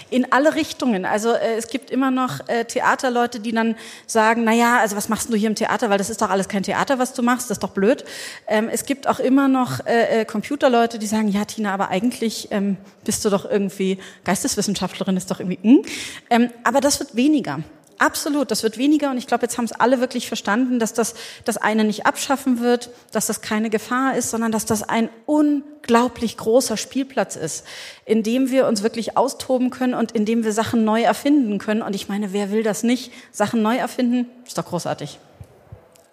In 0.09 0.31
alle 0.31 0.55
Richtungen. 0.55 1.05
Also 1.05 1.33
äh, 1.33 1.55
es 1.57 1.67
gibt 1.67 1.91
immer 1.91 2.11
noch 2.11 2.47
äh, 2.47 2.65
Theaterleute, 2.65 3.39
die 3.39 3.51
dann 3.51 3.75
sagen, 4.07 4.43
na 4.43 4.53
ja, 4.53 4.79
also 4.79 4.95
was 4.95 5.09
machst 5.09 5.31
du 5.31 5.35
hier 5.35 5.49
im 5.49 5.55
Theater, 5.55 5.89
weil 5.89 5.97
das 5.97 6.09
ist 6.09 6.21
doch 6.21 6.29
alles 6.29 6.47
kein 6.47 6.63
Theater, 6.63 6.99
was 6.99 7.13
du 7.13 7.21
machst, 7.21 7.49
das 7.49 7.57
ist 7.57 7.63
doch 7.63 7.71
blöd. 7.71 8.05
Ähm, 8.47 8.69
es 8.71 8.85
gibt 8.85 9.07
auch 9.07 9.19
immer 9.19 9.47
noch 9.47 9.85
äh, 9.85 10.21
äh, 10.21 10.25
Computerleute, 10.25 10.99
die 10.99 11.07
sagen, 11.07 11.27
ja 11.27 11.45
Tina, 11.45 11.73
aber 11.73 11.89
eigentlich 11.89 12.47
ähm, 12.51 12.77
bist 13.03 13.23
du 13.25 13.29
doch 13.29 13.49
irgendwie 13.49 13.99
Geisteswissenschaftlerin, 14.23 15.17
ist 15.17 15.29
doch 15.29 15.39
irgendwie, 15.39 15.59
hm. 15.61 15.81
ähm, 16.29 16.49
aber 16.63 16.81
das 16.81 16.99
wird 16.99 17.15
weniger. 17.15 17.59
Absolut, 17.99 18.49
das 18.49 18.63
wird 18.63 18.77
weniger 18.77 19.11
und 19.11 19.17
ich 19.17 19.27
glaube, 19.27 19.43
jetzt 19.43 19.57
haben 19.57 19.65
es 19.65 19.73
alle 19.73 19.99
wirklich 19.99 20.29
verstanden, 20.29 20.79
dass 20.79 20.93
das 20.93 21.15
das 21.43 21.57
eine 21.57 21.83
nicht 21.83 22.05
abschaffen 22.05 22.61
wird, 22.61 22.89
dass 23.11 23.27
das 23.27 23.41
keine 23.41 23.69
Gefahr 23.69 24.15
ist, 24.15 24.31
sondern 24.31 24.53
dass 24.53 24.65
das 24.65 24.83
ein 24.83 25.09
unglaublich 25.25 26.37
großer 26.37 26.77
Spielplatz 26.77 27.35
ist, 27.35 27.65
in 28.05 28.23
dem 28.23 28.51
wir 28.51 28.67
uns 28.67 28.83
wirklich 28.83 29.17
austoben 29.17 29.69
können 29.69 29.93
und 29.93 30.13
in 30.13 30.23
dem 30.23 30.45
wir 30.45 30.53
Sachen 30.53 30.85
neu 30.85 31.01
erfinden 31.01 31.57
können. 31.57 31.81
Und 31.81 31.93
ich 31.93 32.07
meine, 32.07 32.31
wer 32.31 32.51
will 32.51 32.63
das 32.63 32.83
nicht? 32.83 33.11
Sachen 33.33 33.61
neu 33.61 33.75
erfinden, 33.75 34.27
ist 34.47 34.57
doch 34.57 34.65
großartig. 34.65 35.19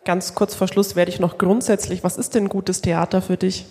Ganz 0.05 0.35
kurz 0.35 0.57
vor 0.57 0.67
Schluss 0.67 0.97
werde 0.97 1.13
ich 1.13 1.21
noch 1.21 1.39
grundsätzlich, 1.39 2.03
was 2.03 2.17
ist 2.17 2.35
denn 2.35 2.49
gutes 2.49 2.81
Theater 2.81 3.23
für 3.23 3.37
dich? 3.37 3.65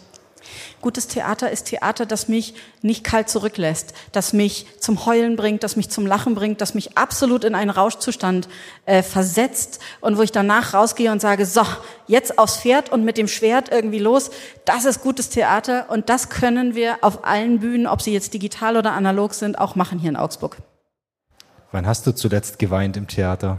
Gutes 0.82 1.08
Theater 1.08 1.50
ist 1.50 1.66
Theater, 1.68 2.06
das 2.06 2.28
mich 2.28 2.54
nicht 2.82 3.04
kalt 3.04 3.30
zurücklässt, 3.30 3.94
das 4.12 4.34
mich 4.34 4.68
zum 4.80 5.06
Heulen 5.06 5.36
bringt, 5.36 5.64
das 5.64 5.76
mich 5.76 5.90
zum 5.90 6.06
Lachen 6.06 6.36
bringt, 6.36 6.62
das 6.62 6.74
mich 6.74 6.98
absolut 6.98 7.44
in 7.44 7.56
einen 7.56 7.70
Rauschzustand 7.70 8.48
äh, 8.86 9.04
versetzt 9.04 9.80
und 10.02 10.18
wo 10.18 10.22
ich 10.22 10.32
danach 10.32 10.74
rausgehe 10.74 11.12
und 11.12 11.22
sage, 11.22 11.46
so, 11.46 11.64
jetzt 12.08 12.38
aufs 12.38 12.58
Pferd 12.58 12.92
und 12.92 13.04
mit 13.04 13.18
dem 13.18 13.28
Schwert 13.28 13.72
irgendwie 13.72 14.00
los. 14.00 14.32
Das 14.66 14.86
ist 14.86 15.02
gutes 15.02 15.30
Theater 15.30 15.90
und 15.90 16.10
das 16.10 16.30
können 16.30 16.76
wir 16.76 16.98
auf 17.02 17.26
allen 17.26 17.60
Bühnen, 17.60 17.88
ob 17.88 18.02
sie 18.02 18.14
jetzt 18.14 18.34
digital 18.34 18.78
oder 18.78 18.94
analog 18.94 19.34
sind, 19.34 19.60
auch 19.60 19.76
machen 19.76 20.00
hier 20.00 20.10
in 20.10 20.16
Augsburg. 20.16 20.58
Wann 21.72 21.88
hast 21.88 22.08
du 22.08 22.14
zuletzt 22.14 22.60
geweint 22.60 22.96
im 22.96 23.08
Theater? 23.08 23.58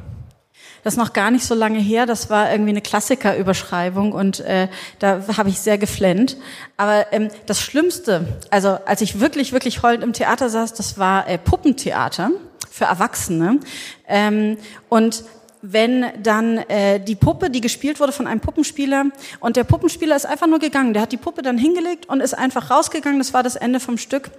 Das 0.86 0.94
ist 0.94 0.98
noch 0.98 1.14
gar 1.14 1.32
nicht 1.32 1.44
so 1.44 1.56
lange 1.56 1.80
her. 1.80 2.06
Das 2.06 2.30
war 2.30 2.48
irgendwie 2.52 2.70
eine 2.70 2.80
Klassikerüberschreibung 2.80 4.12
und 4.12 4.38
äh, 4.38 4.68
da 5.00 5.20
habe 5.36 5.48
ich 5.48 5.58
sehr 5.58 5.78
geflennt. 5.78 6.36
Aber 6.76 7.12
ähm, 7.12 7.28
das 7.46 7.60
Schlimmste, 7.60 8.38
also 8.50 8.68
als 8.86 9.00
ich 9.00 9.18
wirklich, 9.18 9.52
wirklich 9.52 9.82
heulend 9.82 10.04
im 10.04 10.12
Theater 10.12 10.48
saß, 10.48 10.74
das 10.74 10.96
war 10.96 11.28
äh, 11.28 11.38
Puppentheater 11.38 12.30
für 12.70 12.84
Erwachsene. 12.84 13.58
Ähm, 14.06 14.58
und 14.88 15.24
wenn 15.60 16.04
dann 16.22 16.58
äh, 16.58 17.00
die 17.00 17.16
Puppe, 17.16 17.50
die 17.50 17.60
gespielt 17.60 17.98
wurde 17.98 18.12
von 18.12 18.28
einem 18.28 18.38
Puppenspieler, 18.38 19.06
und 19.40 19.56
der 19.56 19.64
Puppenspieler 19.64 20.14
ist 20.14 20.26
einfach 20.26 20.46
nur 20.46 20.60
gegangen, 20.60 20.92
der 20.92 21.02
hat 21.02 21.10
die 21.10 21.16
Puppe 21.16 21.42
dann 21.42 21.58
hingelegt 21.58 22.08
und 22.08 22.20
ist 22.20 22.34
einfach 22.34 22.70
rausgegangen, 22.70 23.18
das 23.18 23.34
war 23.34 23.42
das 23.42 23.56
Ende 23.56 23.80
vom 23.80 23.98
Stück. 23.98 24.30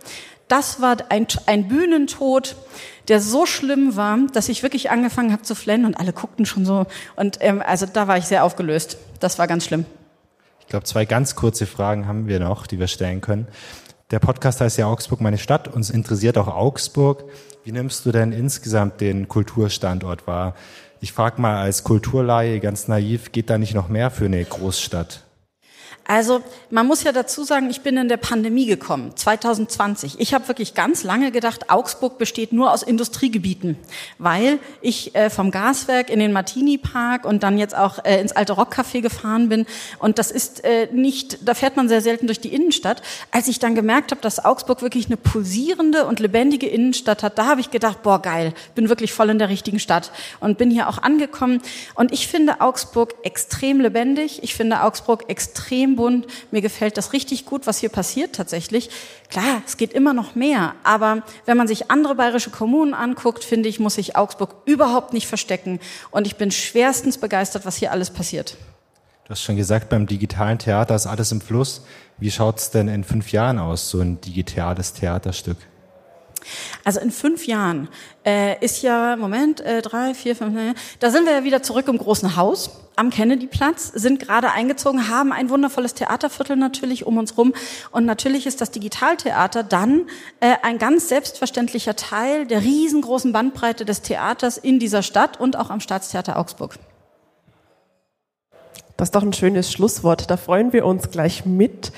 Das 0.47 0.81
war 0.81 0.97
ein, 1.10 1.27
ein 1.45 1.67
Bühnentod, 1.67 2.55
der 3.07 3.21
so 3.21 3.45
schlimm 3.45 3.95
war, 3.95 4.17
dass 4.33 4.49
ich 4.49 4.63
wirklich 4.63 4.89
angefangen 4.89 5.31
habe 5.31 5.41
zu 5.41 5.55
flennen 5.55 5.86
und 5.86 5.99
alle 5.99 6.13
guckten 6.13 6.45
schon 6.45 6.65
so. 6.65 6.86
Und 7.15 7.38
ähm, 7.41 7.62
also 7.65 7.86
da 7.86 8.07
war 8.07 8.17
ich 8.17 8.25
sehr 8.25 8.43
aufgelöst. 8.43 8.97
Das 9.19 9.39
war 9.39 9.47
ganz 9.47 9.65
schlimm. 9.65 9.86
Ich 10.62 10.67
glaube, 10.67 10.86
zwei 10.86 11.05
ganz 11.05 11.36
kurze 11.36 11.65
Fragen 11.65 12.07
haben 12.07 12.27
wir 12.27 12.39
noch, 12.39 12.67
die 12.67 12.79
wir 12.79 12.88
stellen 12.88 13.21
können. 13.21 13.47
Der 14.12 14.19
Podcast 14.19 14.62
heißt 14.62 14.77
ja 14.77 14.88
Augsburg, 14.88 15.19
meine 15.19 15.38
Stadt. 15.38 15.67
Uns 15.67 15.89
interessiert 15.89 16.38
auch 16.38 16.47
Augsburg. 16.47 17.25
Wie 17.65 17.73
nimmst 17.73 18.05
du 18.05 18.13
denn 18.13 18.31
insgesamt 18.31 19.01
den 19.01 19.27
Kulturstandort 19.27 20.27
wahr? 20.27 20.55
Ich 21.01 21.12
frage 21.12 21.41
mal 21.41 21.57
als 21.57 21.83
Kulturlaie 21.83 22.60
ganz 22.60 22.88
naiv, 22.88 23.31
geht 23.31 23.49
da 23.49 23.57
nicht 23.57 23.75
noch 23.75 23.89
mehr 23.89 24.10
für 24.10 24.25
eine 24.25 24.43
Großstadt? 24.43 25.27
Also 26.08 26.41
man 26.70 26.88
muss 26.88 27.04
ja 27.04 27.12
dazu 27.12 27.43
sagen, 27.43 27.70
ich 27.70 27.82
bin 27.82 27.98
in 27.98 28.08
der 28.08 28.15
Pandemie 28.15 28.65
gekommen, 28.65 29.12
2020. 29.13 30.20
Ich 30.20 30.34
habe 30.34 30.48
wirklich 30.48 30.74
ganz 30.74 31.04
lange 31.04 31.32
gedacht, 31.32 31.70
Augsburg 31.70 32.17
besteht 32.17 32.54
nur 32.54 32.72
aus 32.72 32.82
Industriegebieten, 32.82 33.78
weil 34.17 34.60
ich 34.82 35.13
äh, 35.15 35.30
vom 35.30 35.52
Gaswerk 35.52 36.10
in 36.10 36.20
den 36.20 36.32
Martini 36.32 36.78
Park 36.78 37.26
und 37.26 37.43
dann 37.43 37.58
jetzt 37.58 37.76
auch 37.76 38.06
äh, 38.06 38.22
ins 38.22 38.32
alte 38.32 38.54
Rockcafé 38.54 39.02
gefahren 39.02 39.50
bin. 39.50 39.65
Und 40.00 40.17
das 40.17 40.32
ist 40.32 40.63
äh, 40.63 40.88
nicht, 40.93 41.46
da 41.46 41.54
fährt 41.54 41.76
man 41.76 41.89
sehr 41.89 42.02
selten 42.02 42.28
durch 42.28 42.39
die 42.39 42.54
Innenstadt. 42.54 43.02
Als 43.32 43.50
ich 43.50 43.60
dann 43.60 43.76
gemerkt 43.76 44.12
habe, 44.12 44.22
dass 44.22 44.43
Augsburg 44.46 44.82
wirklich 44.82 45.08
eine 45.08 45.17
pulsierende 45.17 46.06
und 46.06 46.22
lebendige 46.22 46.67
Innenstadt 46.67 47.22
hat, 47.22 47.38
da 47.38 47.48
habe 47.48 47.60
ich 47.60 47.70
gedacht, 47.70 48.02
boah 48.04 48.22
geil, 48.22 48.54
bin 48.76 48.88
wirklich 48.88 49.12
voll 49.12 49.30
in 49.30 49.39
der 49.39 49.50
richtigen 49.50 49.80
Stadt 49.80 50.12
und 50.39 50.58
bin 50.58 50.72
hier 50.72 50.88
auch 50.88 51.00
angekommen. 51.00 51.62
Und 51.96 52.13
ich 52.13 52.28
finde 52.28 52.62
Augsburg 52.62 53.15
extrem 53.24 53.82
lebendig. 53.82 54.41
Ich 54.41 54.56
finde 54.56 54.84
Augsburg 54.84 55.26
extrem 55.28 55.96
Bund. 55.97 56.27
Mir 56.51 56.62
gefällt 56.62 56.95
das 56.95 57.12
richtig 57.12 57.45
gut, 57.45 57.67
was 57.67 57.79
hier 57.79 57.89
passiert 57.89 58.33
tatsächlich. 58.33 58.89
Klar, 59.29 59.62
es 59.67 59.75
geht 59.75 59.91
immer 59.91 60.13
noch 60.13 60.36
mehr, 60.36 60.75
aber 60.83 61.23
wenn 61.45 61.57
man 61.57 61.67
sich 61.67 61.91
andere 61.91 62.15
bayerische 62.15 62.51
Kommunen 62.51 62.93
anguckt, 62.93 63.43
finde 63.43 63.67
ich, 63.67 63.81
muss 63.81 63.95
sich 63.95 64.15
Augsburg 64.15 64.55
überhaupt 64.63 65.12
nicht 65.12 65.27
verstecken. 65.27 65.81
Und 66.10 66.25
ich 66.25 66.38
bin 66.38 66.51
schwerstens 66.51 67.17
begeistert, 67.17 67.65
was 67.65 67.75
hier 67.75 67.91
alles 67.91 68.12
passiert. 68.12 68.55
Du 69.25 69.31
hast 69.31 69.43
schon 69.43 69.57
gesagt, 69.57 69.89
beim 69.89 70.07
digitalen 70.07 70.57
Theater 70.57 70.95
ist 70.95 71.05
alles 71.05 71.33
im 71.33 71.41
Fluss. 71.41 71.81
Wie 72.17 72.31
schaut 72.31 72.60
es 72.60 72.71
denn 72.71 72.88
in 72.88 73.03
fünf 73.03 73.33
Jahren 73.33 73.60
aus, 73.60 73.89
so 73.89 73.99
ein 73.99 74.21
digitales 74.21 74.93
Theaterstück? 74.93 75.57
Also 76.83 76.99
in 76.99 77.12
fünf 77.12 77.47
Jahren 77.47 77.89
äh, 78.25 78.63
ist 78.63 78.81
ja, 78.81 79.15
Moment, 79.15 79.62
äh, 79.62 79.81
drei, 79.81 80.13
vier, 80.13 80.36
fünf, 80.36 80.57
äh, 80.57 80.73
da 80.99 81.12
sind 81.12 81.25
wir 81.25 81.33
ja 81.33 81.43
wieder 81.43 81.63
zurück 81.63 81.88
im 81.88 81.97
großen 81.97 82.36
Haus 82.36 82.69
am 82.95 83.10
Kennedyplatz, 83.10 83.91
sind 83.93 84.19
gerade 84.19 84.51
eingezogen, 84.51 85.07
haben 85.07 85.31
ein 85.31 85.49
wundervolles 85.49 85.93
Theaterviertel 85.93 86.55
natürlich 86.55 87.05
um 87.05 87.17
uns 87.17 87.38
rum 87.38 87.53
und 87.91 88.05
natürlich 88.05 88.47
ist 88.47 88.60
das 88.60 88.71
Digitaltheater 88.71 89.63
dann 89.63 90.07
äh, 90.39 90.55
ein 90.63 90.79
ganz 90.79 91.07
selbstverständlicher 91.07 91.95
Teil 91.95 92.47
der 92.47 92.62
riesengroßen 92.62 93.31
Bandbreite 93.31 93.86
des 93.86 94.01
Theaters 94.01 94.57
in 94.57 94.79
dieser 94.79 95.03
Stadt 95.03 95.39
und 95.39 95.57
auch 95.57 95.69
am 95.69 95.79
Staatstheater 95.79 96.38
Augsburg. 96.38 96.79
Das 98.97 99.10
ist 99.10 99.15
doch 99.15 99.21
ein 99.21 99.33
schönes 99.33 99.71
Schlusswort. 99.71 100.31
Da 100.31 100.38
freuen 100.38 100.73
wir 100.73 100.83
uns 100.83 101.12
gleich 101.12 101.45
mit. 101.45 101.91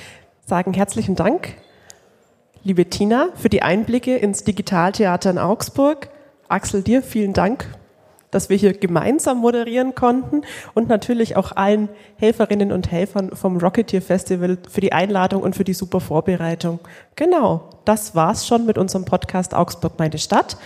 Sagen 0.45 0.73
herzlichen 0.73 1.15
Dank 1.15 1.55
Liebe 2.61 2.89
Tina, 2.89 3.29
für 3.35 3.47
die 3.47 3.61
Einblicke 3.61 4.17
ins 4.17 4.43
Digitaltheater 4.43 5.29
in 5.29 5.37
Augsburg. 5.37 6.09
Axel, 6.49 6.83
dir 6.83 7.01
vielen 7.01 7.31
Dank, 7.31 7.65
dass 8.31 8.49
wir 8.49 8.57
hier 8.57 8.73
gemeinsam 8.73 9.37
moderieren 9.37 9.95
konnten 9.95 10.41
und 10.73 10.89
natürlich 10.89 11.37
auch 11.37 11.53
allen 11.55 11.87
Helferinnen 12.17 12.73
und 12.73 12.91
Helfern 12.91 13.33
vom 13.33 13.57
Rocketeer 13.57 14.01
Festival 14.01 14.57
für 14.69 14.81
die 14.81 14.91
Einladung 14.91 15.41
und 15.41 15.55
für 15.55 15.63
die 15.63 15.73
super 15.73 16.01
Vorbereitung. 16.01 16.79
Genau, 17.15 17.69
das 17.85 18.13
war's 18.13 18.45
schon 18.45 18.65
mit 18.65 18.77
unserem 18.77 19.05
Podcast 19.05 19.53
Augsburg 19.53 19.93
meine 19.97 20.17
Stadt. 20.17 20.57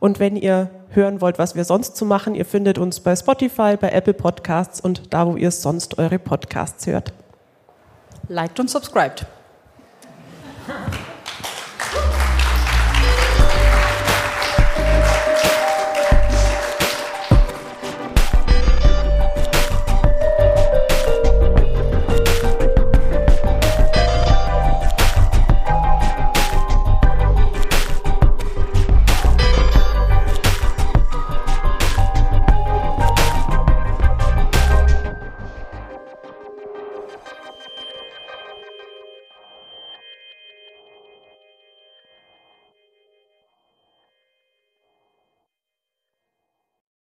Und 0.00 0.20
wenn 0.20 0.36
ihr 0.36 0.70
hören 0.90 1.20
wollt, 1.20 1.38
was 1.38 1.54
wir 1.54 1.64
sonst 1.64 1.94
zu 1.96 2.06
machen, 2.06 2.34
ihr 2.34 2.46
findet 2.46 2.78
uns 2.78 3.00
bei 3.00 3.14
Spotify, 3.14 3.76
bei 3.78 3.90
Apple 3.90 4.14
Podcasts 4.14 4.80
und 4.80 5.12
da, 5.12 5.26
wo 5.26 5.36
ihr 5.36 5.50
sonst 5.50 5.98
eure 5.98 6.18
Podcasts 6.18 6.86
hört. 6.86 7.12
Liked 8.28 8.58
und 8.60 8.70
subscribed. 8.70 9.26